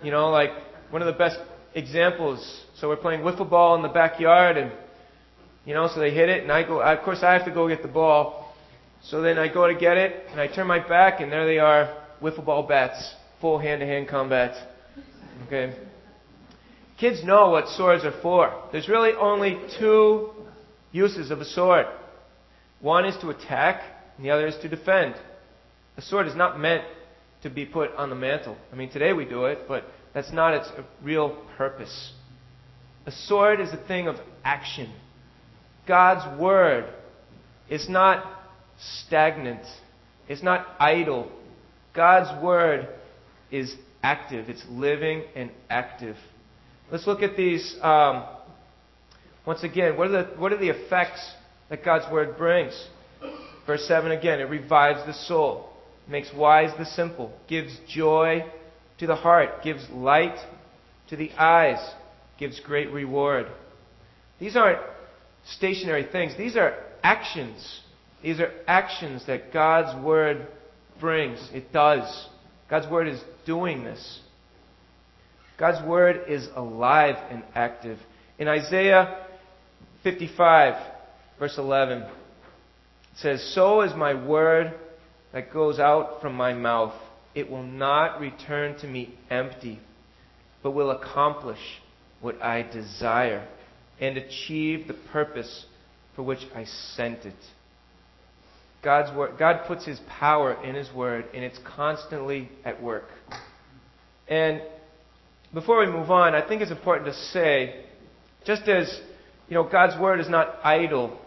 You 0.02 0.12
know, 0.12 0.30
like 0.30 0.52
one 0.92 1.02
of 1.02 1.08
the 1.08 1.18
best 1.18 1.40
examples. 1.76 2.64
So 2.76 2.88
we're 2.88 2.98
playing 2.98 3.22
wiffle 3.22 3.50
ball 3.50 3.76
in 3.76 3.82
the 3.82 3.90
backyard, 3.90 4.58
and 4.58 4.72
you 5.66 5.74
know, 5.74 5.90
so 5.94 6.00
they 6.00 6.12
hit 6.12 6.30
it, 6.30 6.44
and 6.44 6.52
I 6.52 6.64
go. 6.64 6.82
Of 6.82 7.04
course, 7.04 7.20
I 7.22 7.34
have 7.34 7.46
to 7.46 7.52
go 7.52 7.68
get 7.68 7.82
the 7.82 7.90
ball. 7.90 8.54
So 9.04 9.22
then 9.22 9.38
I 9.38 9.48
go 9.54 9.68
to 9.68 9.76
get 9.76 9.98
it, 9.98 10.26
and 10.32 10.42
I 10.42 10.48
turn 10.48 10.68
my 10.68 10.80
back, 10.80 11.22
and 11.22 11.32
there 11.32 11.46
they 11.46 11.60
are, 11.60 12.04
wiffle 12.22 12.46
ball 12.46 12.64
bats, 12.64 13.14
full 13.40 13.58
hand-to-hand 13.58 14.10
combat. 14.10 14.56
Okay. 15.48 15.74
Kids 16.98 17.24
know 17.24 17.50
what 17.50 17.70
swords 17.70 18.04
are 18.04 18.20
for. 18.22 18.54
There's 18.74 18.90
really 18.90 19.14
only 19.14 19.58
two 19.80 20.32
uses 20.92 21.32
of 21.32 21.40
a 21.40 21.46
sword. 21.46 21.86
One 22.82 23.06
is 23.06 23.16
to 23.22 23.30
attack, 23.30 23.84
and 24.18 24.26
the 24.26 24.32
other 24.32 24.48
is 24.48 24.58
to 24.62 24.68
defend. 24.68 25.16
A 25.96 26.02
sword 26.02 26.28
is 26.28 26.36
not 26.36 26.60
meant 26.60 26.84
to 27.44 27.50
be 27.50 27.66
put 27.66 27.94
on 27.96 28.10
the 28.10 28.16
mantle. 28.16 28.58
I 28.72 28.76
mean, 28.76 28.90
today 28.90 29.14
we 29.14 29.26
do 29.26 29.46
it, 29.46 29.60
but 29.68 29.86
that's 30.14 30.32
not 30.34 30.54
its 30.54 30.70
real 31.04 31.42
purpose. 31.58 32.14
A 33.06 33.12
sword 33.12 33.60
is 33.60 33.70
a 33.72 33.88
thing 33.88 34.08
of 34.08 34.18
action. 34.44 34.94
God's 35.88 36.40
Word 36.40 36.94
is 37.70 37.88
not 37.90 38.26
stagnant, 39.06 39.66
it's 40.28 40.44
not 40.44 40.68
idle. 40.80 41.32
God's 41.96 42.44
Word 42.44 42.88
is 43.52 43.74
active, 44.04 44.50
it's 44.50 44.64
living 44.70 45.24
and 45.36 45.52
active. 45.70 46.16
Let's 46.92 47.08
look 47.08 47.22
at 47.22 47.36
these 47.36 47.76
um, 47.82 48.26
once 49.46 49.64
again. 49.64 49.98
What 49.98 50.08
are, 50.08 50.24
the, 50.24 50.40
what 50.40 50.52
are 50.52 50.58
the 50.58 50.70
effects 50.70 51.34
that 51.70 51.84
God's 51.84 52.12
Word 52.12 52.38
brings? 52.38 52.88
Verse 53.66 53.88
7 53.88 54.12
again, 54.12 54.40
it 54.40 54.50
revives 54.50 55.06
the 55.06 55.14
soul, 55.14 55.69
makes 56.10 56.32
wise 56.36 56.72
the 56.78 56.86
simple, 56.86 57.32
gives 57.48 57.78
joy 57.88 58.44
to 58.98 59.08
the 59.08 59.16
heart, 59.16 59.64
gives 59.64 59.88
light 59.92 60.38
to 61.10 61.16
the 61.16 61.32
eyes, 61.32 61.80
gives 62.38 62.60
great 62.60 62.92
reward. 62.92 63.48
These 64.40 64.56
aren't 64.56 64.80
stationary 65.46 66.08
things. 66.12 66.34
These 66.38 66.56
are 66.56 66.76
actions. 67.04 67.82
These 68.24 68.40
are 68.40 68.52
actions 68.68 69.26
that 69.28 69.54
God's 69.54 70.04
Word 70.04 70.48
brings. 71.00 71.50
It 71.54 71.72
does. 71.72 72.28
God's 72.70 72.90
Word 72.90 73.08
is 73.08 73.22
doing 73.46 73.84
this. 73.84 74.22
God's 75.58 75.86
Word 75.86 76.22
is 76.28 76.48
alive 76.56 77.16
and 77.30 77.44
active. 77.54 78.00
In 78.38 78.48
Isaiah 78.48 79.26
55, 80.04 80.76
verse 81.38 81.58
11, 81.58 82.04
it 82.04 82.10
says, 83.18 83.52
So 83.54 83.82
is 83.82 83.94
my 83.96 84.14
Word 84.14 84.74
that 85.34 85.54
goes 85.54 85.80
out 85.80 86.22
from 86.22 86.34
my 86.34 86.54
mouth. 86.54 86.94
It 87.36 87.50
will 87.50 87.64
not 87.64 88.20
return 88.20 88.78
to 88.80 88.88
me 88.88 89.14
empty, 89.30 89.80
but 90.64 90.72
will 90.72 90.92
accomplish 90.92 91.60
what 92.22 92.42
I 92.42 92.64
desire 92.64 93.48
and 94.00 94.18
achieve 94.18 94.88
the 94.88 94.96
purpose 95.12 95.66
for 96.16 96.24
which 96.24 96.40
I 96.56 96.66
sent 96.96 97.26
it. 97.26 97.36
God's 98.82 99.16
word, 99.16 99.38
God 99.38 99.66
puts 99.68 99.86
His 99.86 100.00
power 100.08 100.54
in 100.64 100.76
His 100.76 100.92
word, 100.94 101.26
and 101.34 101.44
it's 101.44 101.60
constantly 101.76 102.50
at 102.64 102.82
work. 102.82 103.10
And 104.28 104.62
before 105.54 105.80
we 105.80 105.92
move 105.92 106.12
on, 106.12 106.34
I 106.34 106.48
think 106.48 106.62
it's 106.62 106.72
important 106.72 107.08
to 107.08 107.14
say, 107.14 107.84
just 108.46 108.64
as 108.64 109.02
you 109.50 109.56
know, 109.56 109.64
God's 109.64 110.00
word 110.00 110.20
is 110.20 110.30
not 110.30 110.60
idle. 110.64 111.20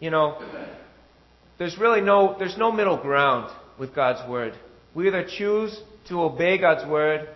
You 0.00 0.10
know, 0.10 0.40
there's 1.58 1.78
really 1.78 2.00
no 2.00 2.36
there's 2.38 2.56
no 2.56 2.72
middle 2.72 2.96
ground 2.96 3.50
with 3.78 3.94
God's 3.94 4.28
word. 4.28 4.54
We 4.94 5.08
either 5.08 5.26
choose 5.26 5.78
to 6.08 6.22
obey 6.22 6.58
God's 6.58 6.88
word 6.88 7.28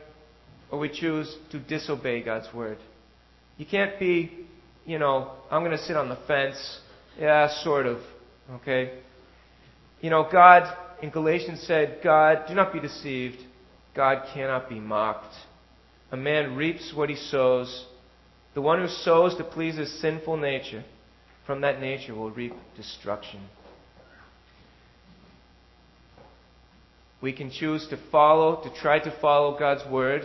or 0.70 0.79
we 0.79 0.88
choose 0.88 1.35
to 1.52 1.59
disobey 1.59 2.22
God's 2.22 2.52
word. 2.52 2.79
You 3.57 3.66
can't 3.66 3.98
be, 3.98 4.46
you 4.85 4.98
know, 4.98 5.33
I'm 5.50 5.62
going 5.62 5.76
to 5.76 5.83
sit 5.83 5.96
on 5.96 6.09
the 6.09 6.18
fence. 6.26 6.81
Yeah, 7.18 7.48
sort 7.62 7.87
of. 7.87 7.98
Okay? 8.57 8.98
You 10.00 10.11
know, 10.11 10.29
God, 10.31 10.76
in 11.02 11.11
Galatians 11.11 11.64
said, 11.66 12.00
God, 12.05 12.44
do 12.48 12.55
not 12.55 12.72
be 12.72 12.81
deceived. 12.81 13.38
God 13.94 14.26
cannot 14.35 14.68
be 14.68 14.79
mocked. 14.79 15.35
A 16.12 16.16
man 16.16 16.57
reaps 16.57 16.92
what 16.94 17.09
he 17.09 17.16
sows. 17.16 17.87
The 18.55 18.61
one 18.61 18.81
who 18.81 18.88
sows 18.88 19.37
to 19.37 19.44
please 19.44 19.76
his 19.76 20.00
sinful 20.00 20.37
nature, 20.37 20.85
from 21.46 21.62
that 21.62 21.81
nature 21.81 22.14
will 22.14 22.31
reap 22.31 22.52
destruction. 22.76 23.40
We 27.20 27.33
can 27.33 27.50
choose 27.50 27.87
to 27.88 27.98
follow, 28.11 28.62
to 28.62 28.81
try 28.81 28.98
to 28.98 29.18
follow 29.20 29.59
God's 29.59 29.88
word. 29.90 30.22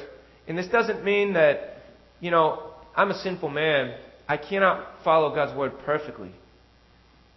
And 0.48 0.58
this 0.58 0.68
doesn't 0.68 1.04
mean 1.04 1.34
that, 1.34 1.78
you 2.20 2.32
know, 2.32 2.72
I'm 2.96 3.12
a 3.12 3.18
sinful 3.20 3.50
man. 3.50 3.96
I 4.28 4.38
cannot 4.38 5.04
follow 5.04 5.34
God's 5.34 5.58
word 5.58 5.74
perfectly. 5.86 6.32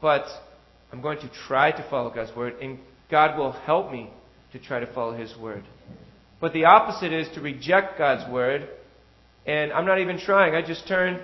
But 0.00 0.26
I'm 0.92 1.00
going 1.00 1.18
to 1.18 1.30
try 1.46 1.72
to 1.72 1.86
follow 1.88 2.12
God's 2.12 2.34
word, 2.36 2.54
and 2.60 2.78
God 3.10 3.38
will 3.38 3.52
help 3.52 3.90
me 3.90 4.10
to 4.52 4.58
try 4.58 4.80
to 4.80 4.92
follow 4.92 5.16
His 5.16 5.34
word. 5.36 5.64
But 6.40 6.52
the 6.52 6.66
opposite 6.66 7.12
is 7.12 7.26
to 7.34 7.40
reject 7.40 7.98
God's 7.98 8.30
word, 8.30 8.68
and 9.46 9.72
I'm 9.72 9.86
not 9.86 9.98
even 9.98 10.18
trying. 10.18 10.54
I 10.54 10.66
just 10.66 10.86
turn. 10.86 11.22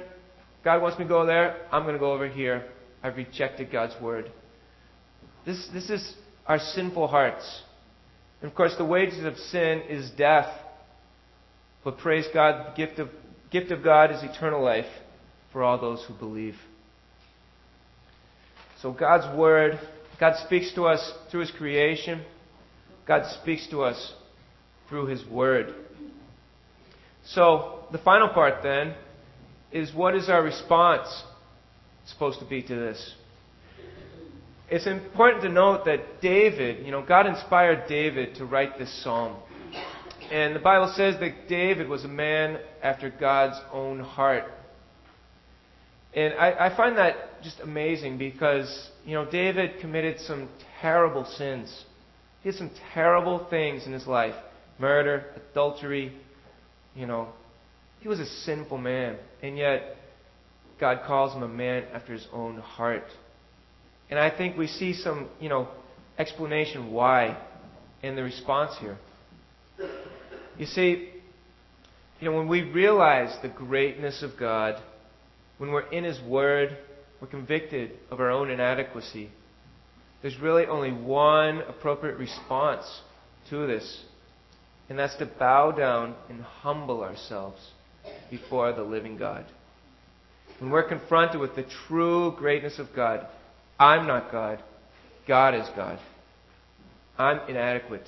God 0.64 0.82
wants 0.82 0.98
me 0.98 1.04
to 1.04 1.08
go 1.08 1.26
there. 1.26 1.66
I'm 1.70 1.82
going 1.82 1.94
to 1.94 2.00
go 2.00 2.12
over 2.12 2.28
here. 2.28 2.64
I've 3.02 3.16
rejected 3.16 3.70
God's 3.70 3.94
word. 4.00 4.30
This, 5.46 5.68
this 5.72 5.88
is 5.88 6.14
our 6.46 6.58
sinful 6.58 7.06
hearts. 7.06 7.62
And 8.40 8.50
of 8.50 8.56
course, 8.56 8.74
the 8.76 8.84
wages 8.84 9.24
of 9.24 9.36
sin 9.36 9.82
is 9.88 10.10
death. 10.10 10.48
But 11.84 11.98
praise 11.98 12.26
God, 12.32 12.72
the 12.72 12.76
gift 12.76 12.98
of, 12.98 13.08
gift 13.50 13.70
of 13.70 13.82
God 13.82 14.10
is 14.10 14.22
eternal 14.22 14.62
life 14.62 14.90
for 15.52 15.62
all 15.62 15.80
those 15.80 16.04
who 16.06 16.14
believe. 16.14 16.54
So 18.80 18.92
God's 18.92 19.36
Word, 19.36 19.78
God 20.18 20.34
speaks 20.46 20.74
to 20.74 20.86
us 20.86 21.12
through 21.30 21.40
His 21.40 21.50
creation. 21.50 22.24
God 23.06 23.30
speaks 23.42 23.68
to 23.70 23.82
us 23.82 24.14
through 24.88 25.06
His 25.06 25.24
Word. 25.26 25.74
So 27.26 27.84
the 27.92 27.98
final 27.98 28.28
part 28.28 28.62
then 28.62 28.94
is 29.70 29.94
what 29.94 30.16
is 30.16 30.28
our 30.28 30.42
response 30.42 31.08
supposed 32.06 32.40
to 32.40 32.46
be 32.46 32.62
to 32.62 32.74
this? 32.74 33.14
It's 34.70 34.86
important 34.86 35.42
to 35.42 35.48
note 35.48 35.84
that 35.86 36.20
David, 36.20 36.86
you 36.86 36.92
know, 36.92 37.02
God 37.02 37.26
inspired 37.26 37.88
David 37.88 38.36
to 38.36 38.44
write 38.44 38.78
this 38.78 39.02
psalm. 39.02 39.36
And 40.30 40.54
the 40.54 40.60
Bible 40.60 40.92
says 40.96 41.16
that 41.18 41.48
David 41.48 41.88
was 41.88 42.04
a 42.04 42.08
man 42.08 42.60
after 42.80 43.10
God's 43.10 43.60
own 43.72 43.98
heart. 43.98 44.44
And 46.14 46.34
I, 46.34 46.66
I 46.68 46.76
find 46.76 46.96
that 46.98 47.42
just 47.42 47.58
amazing 47.60 48.16
because, 48.18 48.90
you 49.04 49.14
know, 49.14 49.28
David 49.28 49.80
committed 49.80 50.20
some 50.20 50.48
terrible 50.80 51.24
sins. 51.24 51.84
He 52.42 52.50
did 52.50 52.58
some 52.58 52.70
terrible 52.94 53.46
things 53.50 53.86
in 53.86 53.92
his 53.92 54.06
life 54.06 54.36
murder, 54.78 55.26
adultery, 55.50 56.12
you 56.94 57.06
know. 57.06 57.28
He 58.00 58.08
was 58.08 58.20
a 58.20 58.26
sinful 58.26 58.78
man. 58.78 59.16
And 59.42 59.58
yet, 59.58 59.96
God 60.78 61.00
calls 61.06 61.34
him 61.34 61.42
a 61.42 61.48
man 61.48 61.84
after 61.92 62.12
his 62.12 62.26
own 62.32 62.58
heart. 62.58 63.04
And 64.10 64.18
I 64.18 64.36
think 64.36 64.58
we 64.58 64.66
see 64.66 64.92
some, 64.92 65.28
you 65.40 65.48
know, 65.48 65.68
explanation 66.18 66.92
why 66.92 67.40
in 68.02 68.16
the 68.16 68.22
response 68.22 68.76
here. 68.80 68.98
You 70.58 70.66
see, 70.66 71.10
you 72.20 72.30
know, 72.30 72.36
when 72.36 72.48
we 72.48 72.62
realize 72.62 73.34
the 73.40 73.48
greatness 73.48 74.22
of 74.22 74.32
God, 74.38 74.82
when 75.58 75.70
we're 75.70 75.88
in 75.88 76.04
His 76.04 76.20
Word, 76.22 76.76
we're 77.20 77.28
convicted 77.28 77.92
of 78.10 78.20
our 78.20 78.30
own 78.30 78.50
inadequacy. 78.50 79.30
There's 80.22 80.38
really 80.38 80.66
only 80.66 80.92
one 80.92 81.58
appropriate 81.62 82.18
response 82.18 82.84
to 83.48 83.66
this, 83.66 84.04
and 84.88 84.98
that's 84.98 85.16
to 85.16 85.26
bow 85.26 85.70
down 85.70 86.14
and 86.28 86.42
humble 86.42 87.02
ourselves 87.02 87.60
before 88.30 88.72
the 88.72 88.82
living 88.82 89.16
God. 89.16 89.46
When 90.58 90.70
we're 90.70 90.88
confronted 90.88 91.40
with 91.40 91.56
the 91.56 91.64
true 91.86 92.34
greatness 92.36 92.78
of 92.78 92.88
God, 92.94 93.26
I'm 93.80 94.06
not 94.06 94.30
God. 94.30 94.62
God 95.26 95.54
is 95.54 95.66
God. 95.74 95.98
I'm 97.18 97.48
inadequate. 97.48 98.06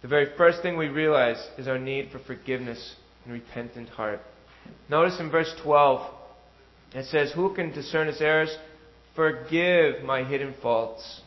The 0.00 0.08
very 0.08 0.34
first 0.38 0.62
thing 0.62 0.78
we 0.78 0.88
realize 0.88 1.36
is 1.58 1.68
our 1.68 1.78
need 1.78 2.10
for 2.10 2.18
forgiveness 2.18 2.96
and 3.24 3.34
repentant 3.34 3.90
heart. 3.90 4.20
Notice 4.88 5.20
in 5.20 5.30
verse 5.30 5.54
12, 5.62 6.14
it 6.94 7.04
says, 7.06 7.30
Who 7.32 7.54
can 7.54 7.72
discern 7.72 8.06
his 8.06 8.22
errors? 8.22 8.56
Forgive 9.14 10.02
my 10.02 10.24
hidden 10.24 10.54
faults. 10.62 11.20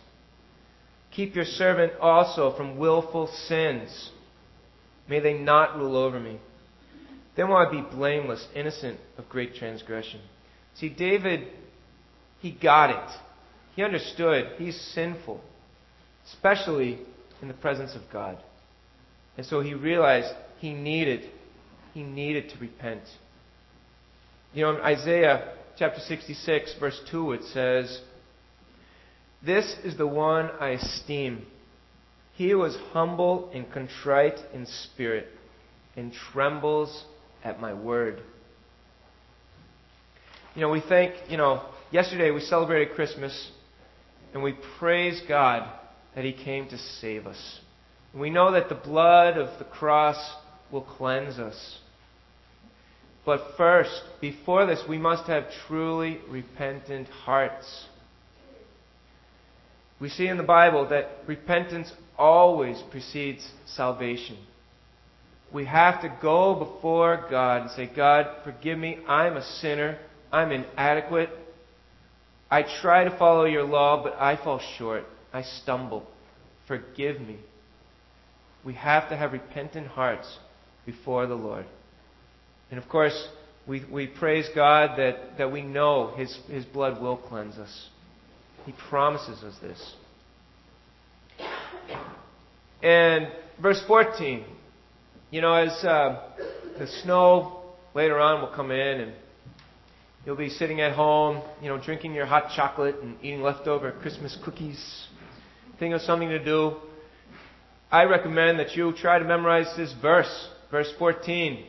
Keep 1.12 1.36
your 1.36 1.46
servant 1.46 1.94
also 2.02 2.56
from 2.58 2.78
willful 2.78 3.28
sins. 3.48 4.10
May 5.08 5.20
they 5.20 5.34
not 5.34 5.78
rule 5.78 5.96
over 5.96 6.20
me. 6.20 6.40
Then 7.36 7.50
will 7.50 7.58
I 7.58 7.70
be 7.70 7.82
blameless, 7.82 8.48
innocent 8.56 9.00
of 9.18 9.30
great 9.30 9.54
transgression. 9.56 10.22
See, 10.76 10.90
David, 10.90 11.48
he 12.40 12.52
got 12.52 12.90
it. 12.90 13.20
He 13.76 13.84
understood 13.84 14.54
he's 14.58 14.80
sinful, 14.94 15.42
especially 16.28 17.00
in 17.42 17.48
the 17.48 17.54
presence 17.54 17.96
of 17.96 18.02
God. 18.12 18.38
And 19.38 19.46
so 19.46 19.62
he 19.62 19.74
realized 19.74 20.34
he 20.60 20.74
needed, 20.74 21.30
he 21.94 22.04
needed 22.04 22.50
to 22.50 22.60
repent. 22.60 23.02
You 24.54 24.64
know, 24.64 24.76
in 24.76 24.82
Isaiah 24.82 25.54
chapter 25.78 26.00
66, 26.00 26.76
verse 26.80 27.02
2, 27.10 27.34
it 27.34 27.44
says, 27.46 28.02
This 29.44 29.76
is 29.84 29.98
the 29.98 30.08
one 30.08 30.52
I 30.60 30.70
esteem. 30.70 31.48
He 32.34 32.54
was 32.54 32.76
humble 32.92 33.50
and 33.54 33.72
contrite 33.72 34.40
in 34.54 34.66
spirit 34.66 35.28
and 35.96 36.14
trembles 36.14 37.06
at 37.44 37.60
my 37.60 37.74
word. 37.74 38.22
You 40.56 40.62
know, 40.62 40.70
we 40.70 40.82
think, 40.82 41.16
you 41.30 41.38
know, 41.38 41.64
yesterday 41.92 42.30
we 42.30 42.42
celebrated 42.42 42.94
Christmas 42.96 43.52
and 44.34 44.44
we 44.44 44.56
praise 44.80 45.22
God 45.28 45.72
that 46.16 46.26
He 46.26 46.34
came 46.34 46.68
to 46.70 46.78
save 46.78 47.28
us. 47.28 47.60
And 48.12 48.22
we 48.22 48.30
know 48.30 48.52
that 48.52 48.70
the 48.70 48.76
blood 48.76 49.38
of 49.38 49.58
the 49.60 49.66
cross 49.66 50.18
will 50.72 50.82
cleanse 50.82 51.40
us. 51.40 51.80
But 53.26 53.56
first, 53.58 54.02
before 54.20 54.66
this, 54.66 54.84
we 54.88 54.98
must 54.98 55.28
have 55.28 55.46
truly 55.68 56.20
repentant 56.30 57.08
hearts. 57.08 57.86
We 60.00 60.10
see 60.10 60.28
in 60.28 60.38
the 60.38 60.44
Bible 60.44 60.90
that 60.90 61.10
repentance 61.28 61.92
always 62.18 62.82
precedes 62.92 63.48
salvation. 63.66 64.38
We 65.54 65.66
have 65.66 66.02
to 66.02 66.18
go 66.22 66.56
before 66.56 67.28
God 67.30 67.62
and 67.62 67.72
say, 67.72 67.90
God, 67.96 68.28
forgive 68.44 68.78
me. 68.78 68.98
I'm 69.08 69.38
a 69.38 69.44
sinner. 69.44 70.00
I'm 70.32 70.52
inadequate. 70.52 71.30
I 72.54 72.62
try 72.84 73.04
to 73.04 73.18
follow 73.18 73.46
your 73.46 73.64
law, 73.64 74.04
but 74.04 74.14
I 74.14 74.36
fall 74.36 74.62
short. 74.78 75.06
I 75.34 75.42
stumble. 75.42 76.06
Forgive 76.68 77.20
me. 77.20 77.38
We 78.64 78.76
have 78.76 79.10
to 79.10 79.18
have 79.18 79.34
repentant 79.34 79.88
hearts 79.88 80.38
before 80.86 81.26
the 81.26 81.34
Lord. 81.34 81.66
And 82.70 82.80
of 82.80 82.88
course, 82.88 83.28
we, 83.68 83.84
we 83.92 84.06
praise 84.06 84.48
God 84.54 85.00
that, 85.00 85.40
that 85.40 85.52
we 85.52 85.64
know 85.64 86.14
His, 86.16 86.38
His 86.48 86.64
blood 86.64 87.02
will 87.02 87.18
cleanse 87.18 87.58
us. 87.58 87.90
He 88.68 88.74
promises 88.88 89.44
us 89.44 89.56
this. 89.60 89.96
And 92.84 93.30
verse 93.60 93.84
14, 93.88 94.46
you 95.32 95.42
know, 95.42 95.56
as 95.56 95.72
uh, 95.84 96.22
the 96.78 96.86
snow 97.02 97.64
later 97.96 98.20
on 98.20 98.42
will 98.44 98.56
come 98.56 98.70
in 98.70 99.02
and 99.02 99.14
You'll 100.26 100.38
be 100.38 100.50
sitting 100.50 100.80
at 100.80 100.94
home, 100.94 101.42
you 101.62 101.68
know, 101.68 101.78
drinking 101.78 102.14
your 102.14 102.26
hot 102.26 102.52
chocolate 102.56 102.96
and 103.02 103.18
eating 103.22 103.42
leftover 103.42 103.92
Christmas 103.92 104.38
cookies. 104.44 105.08
Think 105.80 105.94
of 105.94 106.02
something 106.02 106.30
to 106.30 106.44
do. 106.44 106.78
I 107.92 108.04
recommend 108.06 108.58
that 108.60 108.74
you 108.76 108.94
try 108.94 109.20
to 109.20 109.26
memorize 109.26 109.68
this 109.76 109.94
verse, 110.02 110.48
verse 110.72 110.92
14. 110.98 111.66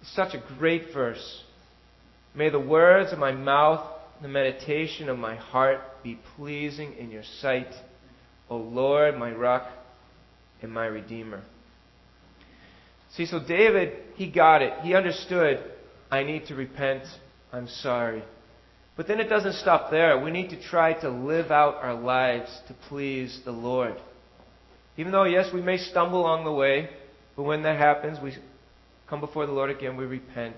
It's 0.00 0.14
such 0.16 0.32
a 0.32 0.42
great 0.58 0.94
verse. 0.94 1.42
May 2.34 2.48
the 2.48 2.58
words 2.58 3.12
of 3.12 3.18
my 3.18 3.32
mouth, 3.32 3.86
the 4.22 4.28
meditation 4.28 5.10
of 5.10 5.18
my 5.18 5.36
heart 5.36 5.80
be 6.02 6.18
pleasing 6.36 6.94
in 6.94 7.10
your 7.10 7.24
sight, 7.40 7.68
O 8.48 8.56
Lord, 8.56 9.18
my 9.18 9.32
rock 9.32 9.68
and 10.62 10.72
my 10.72 10.86
redeemer. 10.86 11.42
See, 13.14 13.26
so 13.26 13.38
David, 13.38 14.02
he 14.14 14.30
got 14.30 14.62
it. 14.62 14.72
He 14.82 14.94
understood, 14.94 15.62
I 16.10 16.22
need 16.22 16.46
to 16.46 16.54
repent 16.54 17.02
I'm 17.54 17.68
sorry. 17.68 18.24
But 18.96 19.06
then 19.06 19.20
it 19.20 19.28
doesn't 19.28 19.54
stop 19.54 19.90
there. 19.92 20.20
We 20.20 20.32
need 20.32 20.50
to 20.50 20.60
try 20.60 20.92
to 21.00 21.08
live 21.08 21.52
out 21.52 21.76
our 21.76 21.94
lives 21.94 22.50
to 22.66 22.74
please 22.88 23.40
the 23.44 23.52
Lord. 23.52 23.94
Even 24.96 25.12
though, 25.12 25.24
yes, 25.24 25.52
we 25.54 25.62
may 25.62 25.78
stumble 25.78 26.20
along 26.20 26.44
the 26.44 26.52
way, 26.52 26.90
but 27.36 27.44
when 27.44 27.62
that 27.62 27.78
happens, 27.78 28.18
we 28.20 28.34
come 29.08 29.20
before 29.20 29.46
the 29.46 29.52
Lord 29.52 29.70
again, 29.70 29.96
we 29.96 30.04
repent. 30.04 30.56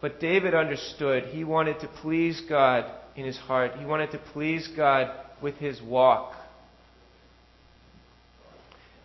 But 0.00 0.18
David 0.18 0.54
understood. 0.54 1.24
He 1.24 1.44
wanted 1.44 1.80
to 1.80 1.88
please 1.88 2.40
God 2.48 2.90
in 3.14 3.24
his 3.24 3.36
heart, 3.38 3.72
he 3.78 3.84
wanted 3.86 4.10
to 4.12 4.18
please 4.32 4.68
God 4.76 5.10
with 5.42 5.54
his 5.56 5.80
walk. 5.82 6.34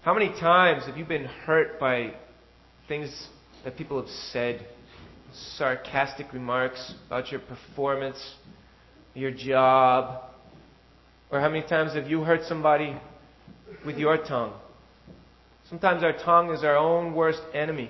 How 0.04 0.14
many 0.14 0.30
times 0.30 0.86
have 0.86 0.98
you 0.98 1.06
been 1.06 1.26
hurt 1.26 1.80
by 1.80 2.14
things 2.88 3.28
that 3.64 3.78
people 3.78 4.02
have 4.02 4.10
said? 4.32 4.66
Sarcastic 5.34 6.34
remarks 6.34 6.94
about 7.08 7.32
your 7.32 7.42
performance, 7.42 8.36
your 9.14 9.32
job? 9.32 10.24
Or 11.32 11.40
how 11.40 11.50
many 11.50 11.66
times 11.66 11.94
have 11.94 12.08
you 12.08 12.22
hurt 12.22 12.42
somebody 12.48 12.98
with 13.86 13.98
your 13.98 14.18
tongue? 14.18 14.54
Sometimes 15.70 16.04
our 16.04 16.14
tongue 16.14 16.52
is 16.52 16.64
our 16.64 16.76
own 16.76 17.14
worst 17.14 17.42
enemy. 17.54 17.90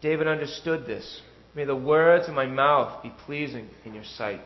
David 0.00 0.26
understood 0.26 0.86
this. 0.86 1.20
May 1.54 1.64
the 1.64 1.76
words 1.76 2.28
of 2.28 2.34
my 2.34 2.46
mouth 2.46 3.02
be 3.02 3.12
pleasing 3.26 3.68
in 3.84 3.94
your 3.94 4.04
sight. 4.04 4.42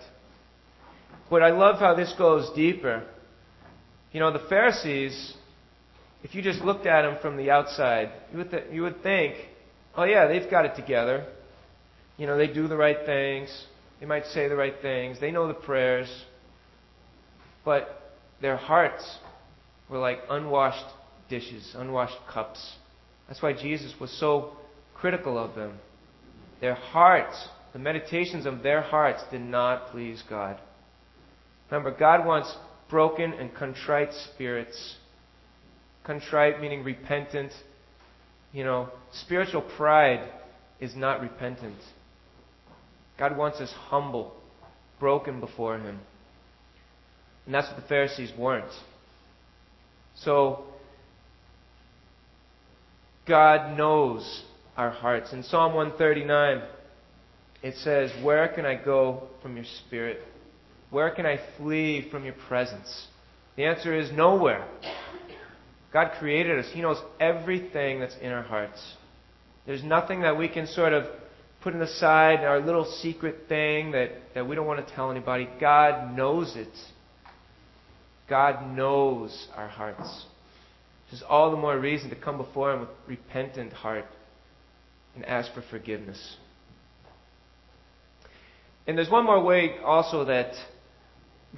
But 1.31 1.43
I 1.43 1.51
love 1.51 1.79
how 1.79 1.95
this 1.95 2.13
goes 2.19 2.51
deeper. 2.55 3.05
You 4.13 4.21
know, 4.21 4.33
the 4.33 4.47
Pharisees, 4.49 5.35
if 6.23 6.35
you 6.35 6.43
just 6.43 6.61
looked 6.61 6.87
at 6.87 7.03
them 7.03 7.19
from 7.23 7.37
the 7.37 7.51
outside, 7.51 8.11
you 8.33 8.39
would, 8.39 8.51
th- 8.51 8.65
you 8.73 8.83
would 8.83 9.03
think, 9.03 9.37
oh, 9.99 10.05
yeah, 10.05 10.29
they've 10.29 10.51
got 10.51 10.65
it 10.65 10.77
together. 10.77 11.27
You 12.17 12.27
know, 12.27 12.39
they 12.39 12.47
do 12.47 12.69
the 12.69 12.77
right 12.77 12.99
things. 13.05 13.67
They 14.01 14.07
might 14.07 14.27
say 14.27 14.49
the 14.49 14.57
right 14.57 14.75
things. 14.81 15.21
They 15.21 15.31
know 15.31 15.49
the 15.49 15.55
prayers. 15.55 16.09
But 17.65 18.15
their 18.41 18.57
hearts 18.57 19.19
were 19.91 19.99
like 19.99 20.21
unwashed 20.31 20.87
dishes, 21.29 21.75
unwashed 21.77 22.17
cups. 22.33 22.77
That's 23.27 23.43
why 23.43 23.53
Jesus 23.53 23.93
was 24.01 24.11
so 24.19 24.53
critical 24.95 25.37
of 25.37 25.55
them. 25.55 25.79
Their 26.61 26.75
hearts, 26.75 27.49
the 27.73 27.79
meditations 27.79 28.47
of 28.47 28.63
their 28.63 28.83
hearts, 28.83 29.23
did 29.31 29.43
not 29.43 29.91
please 29.91 30.23
God. 30.29 30.61
Remember, 31.71 31.91
God 31.97 32.25
wants 32.25 32.57
broken 32.89 33.33
and 33.33 33.55
contrite 33.55 34.13
spirits. 34.13 34.97
Contrite 36.05 36.61
meaning 36.61 36.85
repentant. 36.85 37.53
You 38.53 38.65
know, 38.65 38.89
spiritual 39.13 39.63
pride 39.63 40.29
is 40.81 40.97
not 40.97 41.21
repentance. 41.21 41.83
God 43.19 43.37
wants 43.37 43.61
us 43.61 43.73
humble, 43.73 44.35
broken 45.01 45.41
before 45.41 45.79
Him. 45.79 45.99
And 47.47 47.55
that's 47.55 47.69
what 47.69 47.77
the 47.77 47.89
Pharisees 47.89 48.33
weren't. 48.39 48.73
So, 50.15 50.65
God 53.27 53.77
knows 53.77 54.45
our 54.77 54.91
hearts. 54.91 55.33
In 55.33 55.43
Psalm 55.43 55.75
139, 55.75 56.63
it 57.63 57.75
says, 57.77 58.11
Where 58.23 58.49
can 58.49 58.65
I 58.65 58.77
go 58.77 59.29
from 59.43 59.57
your 59.57 59.67
spirit? 59.87 60.21
Where 60.91 61.11
can 61.11 61.27
I 61.27 61.39
flee 61.57 62.09
from 62.11 62.25
your 62.25 62.35
presence? 62.35 63.09
The 63.57 63.65
answer 63.65 63.95
is 63.95 64.11
nowhere. 64.13 64.67
God 65.99 66.13
created 66.21 66.61
us. 66.61 66.71
He 66.73 66.81
knows 66.81 66.99
everything 67.19 67.99
that's 67.99 68.17
in 68.23 68.31
our 68.31 68.45
hearts. 68.45 68.81
There's 69.67 69.83
nothing 69.83 70.21
that 70.21 70.39
we 70.39 70.49
can 70.49 70.69
sort 70.69 70.93
of 70.93 71.07
put 71.61 71.75
aside, 71.75 72.45
our 72.45 72.61
little 72.61 72.85
secret 73.03 73.49
thing 73.49 73.91
that, 73.91 74.11
that 74.33 74.47
we 74.47 74.55
don't 74.55 74.69
want 74.69 74.87
to 74.87 74.95
tell 74.95 75.11
anybody. 75.11 75.49
God 75.61 76.17
knows 76.17 76.55
it. 76.55 76.69
God 78.29 78.77
knows 78.77 79.49
our 79.57 79.67
hearts. 79.67 80.27
There's 81.11 81.25
all 81.29 81.51
the 81.51 81.57
more 81.57 81.77
reason 81.77 82.11
to 82.11 82.17
come 82.17 82.37
before 82.37 82.75
Him 82.75 82.81
with 82.81 82.91
a 82.91 83.09
repentant 83.09 83.73
heart 83.73 84.07
and 85.17 85.25
ask 85.25 85.53
for 85.53 85.65
forgiveness. 85.69 86.37
And 88.87 88.97
there's 88.97 89.11
one 89.11 89.25
more 89.25 89.43
way 89.43 89.79
also 89.85 90.27
that 90.27 90.53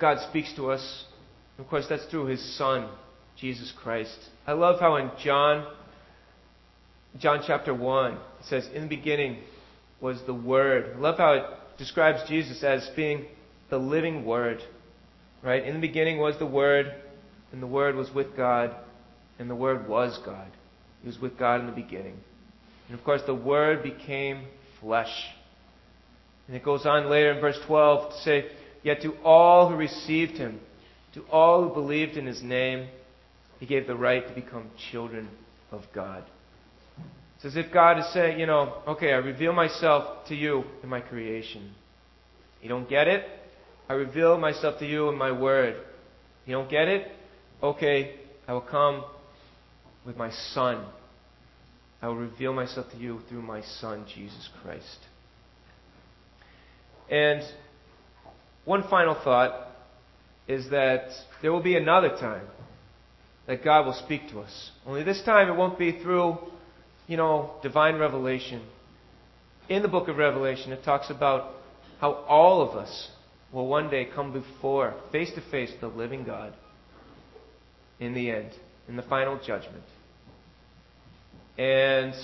God 0.00 0.26
speaks 0.30 0.54
to 0.56 0.70
us. 0.70 1.04
Of 1.58 1.68
course, 1.68 1.84
that's 1.90 2.06
through 2.06 2.28
His 2.28 2.56
Son, 2.56 2.88
Jesus 3.40 3.72
Christ. 3.82 4.16
I 4.46 4.52
love 4.52 4.80
how 4.80 4.96
in 4.96 5.10
John, 5.22 5.66
John 7.18 7.42
chapter 7.46 7.74
1, 7.74 8.12
it 8.12 8.18
says, 8.42 8.68
In 8.74 8.82
the 8.82 8.88
beginning 8.88 9.38
was 10.00 10.20
the 10.26 10.34
Word. 10.34 10.94
I 10.96 10.98
love 10.98 11.16
how 11.16 11.32
it 11.32 11.44
describes 11.78 12.28
Jesus 12.28 12.62
as 12.62 12.88
being 12.94 13.26
the 13.70 13.78
living 13.78 14.24
Word. 14.24 14.60
Right? 15.42 15.64
In 15.64 15.74
the 15.74 15.80
beginning 15.80 16.18
was 16.18 16.38
the 16.38 16.46
Word, 16.46 16.94
and 17.52 17.62
the 17.62 17.66
Word 17.66 17.94
was 17.94 18.10
with 18.14 18.36
God, 18.36 18.76
and 19.38 19.48
the 19.48 19.56
Word 19.56 19.88
was 19.88 20.18
God. 20.24 20.50
He 21.00 21.06
was 21.06 21.18
with 21.18 21.38
God 21.38 21.60
in 21.60 21.66
the 21.66 21.72
beginning. 21.72 22.16
And 22.88 22.98
of 22.98 23.04
course, 23.04 23.22
the 23.26 23.34
Word 23.34 23.82
became 23.82 24.44
flesh. 24.80 25.12
And 26.46 26.56
it 26.56 26.64
goes 26.64 26.84
on 26.84 27.08
later 27.08 27.32
in 27.32 27.40
verse 27.40 27.58
12 27.66 28.12
to 28.12 28.18
say, 28.18 28.50
Yet 28.82 29.00
to 29.02 29.14
all 29.24 29.70
who 29.70 29.76
received 29.76 30.32
him, 30.32 30.60
to 31.14 31.22
all 31.30 31.66
who 31.66 31.74
believed 31.74 32.16
in 32.16 32.26
his 32.26 32.42
name, 32.42 32.88
he 33.60 33.66
gave 33.66 33.86
the 33.86 33.94
right 33.94 34.26
to 34.26 34.34
become 34.34 34.70
children 34.90 35.28
of 35.70 35.82
God. 35.94 36.24
It's 37.36 37.44
as 37.44 37.56
if 37.56 37.72
God 37.72 37.98
is 37.98 38.12
saying, 38.12 38.40
you 38.40 38.46
know, 38.46 38.82
okay, 38.88 39.12
I 39.12 39.16
reveal 39.16 39.52
myself 39.52 40.26
to 40.28 40.34
you 40.34 40.64
in 40.82 40.88
my 40.88 41.00
creation. 41.00 41.72
You 42.62 42.68
don't 42.68 42.88
get 42.88 43.06
it? 43.06 43.24
I 43.88 43.94
reveal 43.94 44.38
myself 44.38 44.78
to 44.80 44.86
you 44.86 45.08
in 45.08 45.16
my 45.16 45.30
word. 45.30 45.76
You 46.46 46.54
don't 46.54 46.70
get 46.70 46.88
it? 46.88 47.08
Okay, 47.62 48.16
I 48.48 48.52
will 48.52 48.60
come 48.62 49.04
with 50.06 50.16
my 50.16 50.30
Son. 50.52 50.84
I 52.02 52.08
will 52.08 52.16
reveal 52.16 52.54
myself 52.54 52.90
to 52.92 52.96
you 52.96 53.20
through 53.28 53.42
my 53.42 53.62
Son, 53.62 54.06
Jesus 54.14 54.48
Christ. 54.62 54.98
And 57.10 57.42
one 58.64 58.84
final 58.88 59.16
thought 59.22 59.68
is 60.48 60.70
that 60.70 61.08
there 61.42 61.52
will 61.52 61.62
be 61.62 61.76
another 61.76 62.10
time 62.10 62.46
that 63.50 63.64
God 63.64 63.84
will 63.84 63.94
speak 63.94 64.28
to 64.30 64.38
us. 64.38 64.70
Only 64.86 65.02
this 65.02 65.20
time 65.24 65.48
it 65.48 65.56
won't 65.56 65.76
be 65.76 66.00
through, 66.00 66.38
you 67.08 67.16
know, 67.16 67.50
divine 67.64 67.96
revelation. 67.96 68.62
In 69.68 69.82
the 69.82 69.88
book 69.88 70.06
of 70.06 70.18
Revelation, 70.18 70.70
it 70.70 70.84
talks 70.84 71.10
about 71.10 71.54
how 72.00 72.12
all 72.28 72.62
of 72.62 72.76
us 72.76 73.08
will 73.52 73.66
one 73.66 73.90
day 73.90 74.04
come 74.14 74.32
before, 74.32 74.94
face 75.10 75.32
to 75.34 75.40
face, 75.50 75.72
the 75.80 75.88
living 75.88 76.22
God 76.22 76.54
in 77.98 78.14
the 78.14 78.30
end, 78.30 78.50
in 78.86 78.94
the 78.94 79.02
final 79.02 79.36
judgment. 79.44 79.82
And 81.58 82.14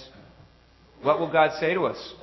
what 1.02 1.18
will 1.18 1.32
God 1.32 1.58
say 1.58 1.74
to 1.74 1.86
us? 1.86 2.14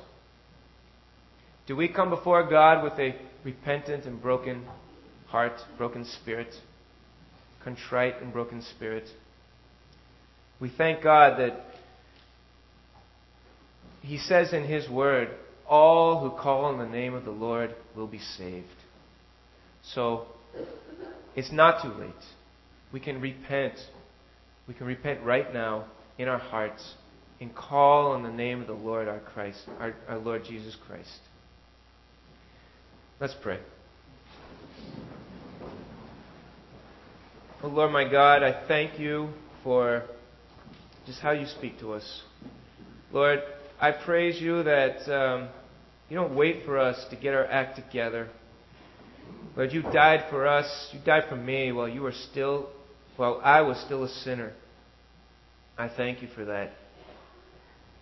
Do 1.66 1.76
we 1.76 1.88
come 1.88 2.08
before 2.08 2.48
God 2.48 2.82
with 2.82 2.94
a 2.94 3.14
repentant 3.44 4.06
and 4.06 4.22
broken 4.22 4.64
heart, 5.26 5.60
broken 5.76 6.06
spirit, 6.06 6.54
contrite 7.64 8.20
and 8.20 8.32
broken 8.32 8.62
spirit? 8.76 9.04
We 10.60 10.70
thank 10.76 11.02
God 11.02 11.40
that 11.40 11.60
He 14.02 14.18
says 14.18 14.52
in 14.52 14.64
His 14.64 14.88
Word, 14.88 15.30
all 15.66 16.20
who 16.20 16.36
call 16.40 16.66
on 16.66 16.78
the 16.78 16.86
name 16.86 17.14
of 17.14 17.24
the 17.24 17.30
Lord 17.30 17.74
will 17.96 18.06
be 18.06 18.18
saved. 18.18 18.66
So, 19.82 20.26
it's 21.34 21.52
not 21.52 21.82
too 21.82 21.92
late. 22.00 22.12
We 22.92 23.00
can 23.00 23.20
repent. 23.20 23.74
We 24.68 24.74
can 24.74 24.86
repent 24.86 25.22
right 25.22 25.52
now 25.52 25.86
in 26.18 26.28
our 26.28 26.38
hearts 26.38 26.94
and 27.40 27.54
call 27.54 28.12
on 28.12 28.22
the 28.22 28.30
name 28.30 28.60
of 28.60 28.66
the 28.66 28.74
Lord 28.74 29.08
our 29.08 29.20
Christ, 29.20 29.58
our, 29.78 29.94
our 30.08 30.18
Lord 30.18 30.44
Jesus 30.44 30.76
Christ. 30.86 31.18
Let's 33.20 33.34
pray. 33.42 33.58
Oh 37.64 37.68
Lord 37.68 37.92
my 37.92 38.06
God, 38.06 38.42
I 38.42 38.68
thank 38.68 39.00
you 39.00 39.30
for 39.62 40.02
just 41.06 41.20
how 41.20 41.30
you 41.30 41.46
speak 41.46 41.78
to 41.80 41.94
us. 41.94 42.22
Lord, 43.10 43.38
I 43.80 43.90
praise 43.90 44.38
you 44.38 44.62
that 44.64 45.10
um, 45.10 45.48
you 46.10 46.14
don't 46.14 46.36
wait 46.36 46.66
for 46.66 46.78
us 46.78 47.02
to 47.08 47.16
get 47.16 47.32
our 47.32 47.46
act 47.46 47.76
together. 47.76 48.28
Lord, 49.56 49.72
you 49.72 49.80
died 49.80 50.26
for 50.28 50.46
us. 50.46 50.90
You 50.92 51.00
died 51.06 51.22
for 51.30 51.36
me 51.36 51.72
while 51.72 51.88
you 51.88 52.02
were 52.02 52.12
still, 52.12 52.68
while 53.16 53.40
I 53.42 53.62
was 53.62 53.80
still 53.86 54.04
a 54.04 54.10
sinner. 54.10 54.52
I 55.78 55.88
thank 55.88 56.20
you 56.20 56.28
for 56.34 56.44
that. 56.44 56.72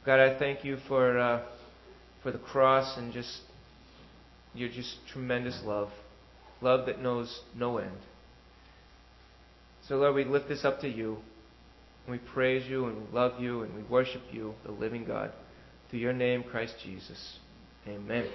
God, 0.04 0.18
I 0.18 0.40
thank 0.40 0.64
you 0.64 0.78
for 0.88 1.16
uh, 1.16 1.44
for 2.24 2.32
the 2.32 2.38
cross 2.38 2.98
and 2.98 3.12
just 3.12 3.42
your 4.54 4.70
just 4.70 4.96
tremendous 5.12 5.60
love, 5.64 5.90
love 6.60 6.86
that 6.86 7.00
knows 7.00 7.42
no 7.54 7.78
end. 7.78 7.96
So, 9.88 9.96
Lord, 9.96 10.14
we 10.14 10.24
lift 10.24 10.48
this 10.48 10.64
up 10.64 10.80
to 10.80 10.88
you. 10.88 11.18
We 12.08 12.18
praise 12.18 12.68
you 12.68 12.86
and 12.86 12.96
we 12.96 13.12
love 13.12 13.40
you 13.40 13.62
and 13.62 13.74
we 13.74 13.82
worship 13.82 14.22
you, 14.32 14.54
the 14.64 14.72
living 14.72 15.04
God. 15.04 15.32
Through 15.90 16.00
your 16.00 16.12
name, 16.12 16.42
Christ 16.42 16.74
Jesus. 16.82 17.38
Amen. 17.86 18.26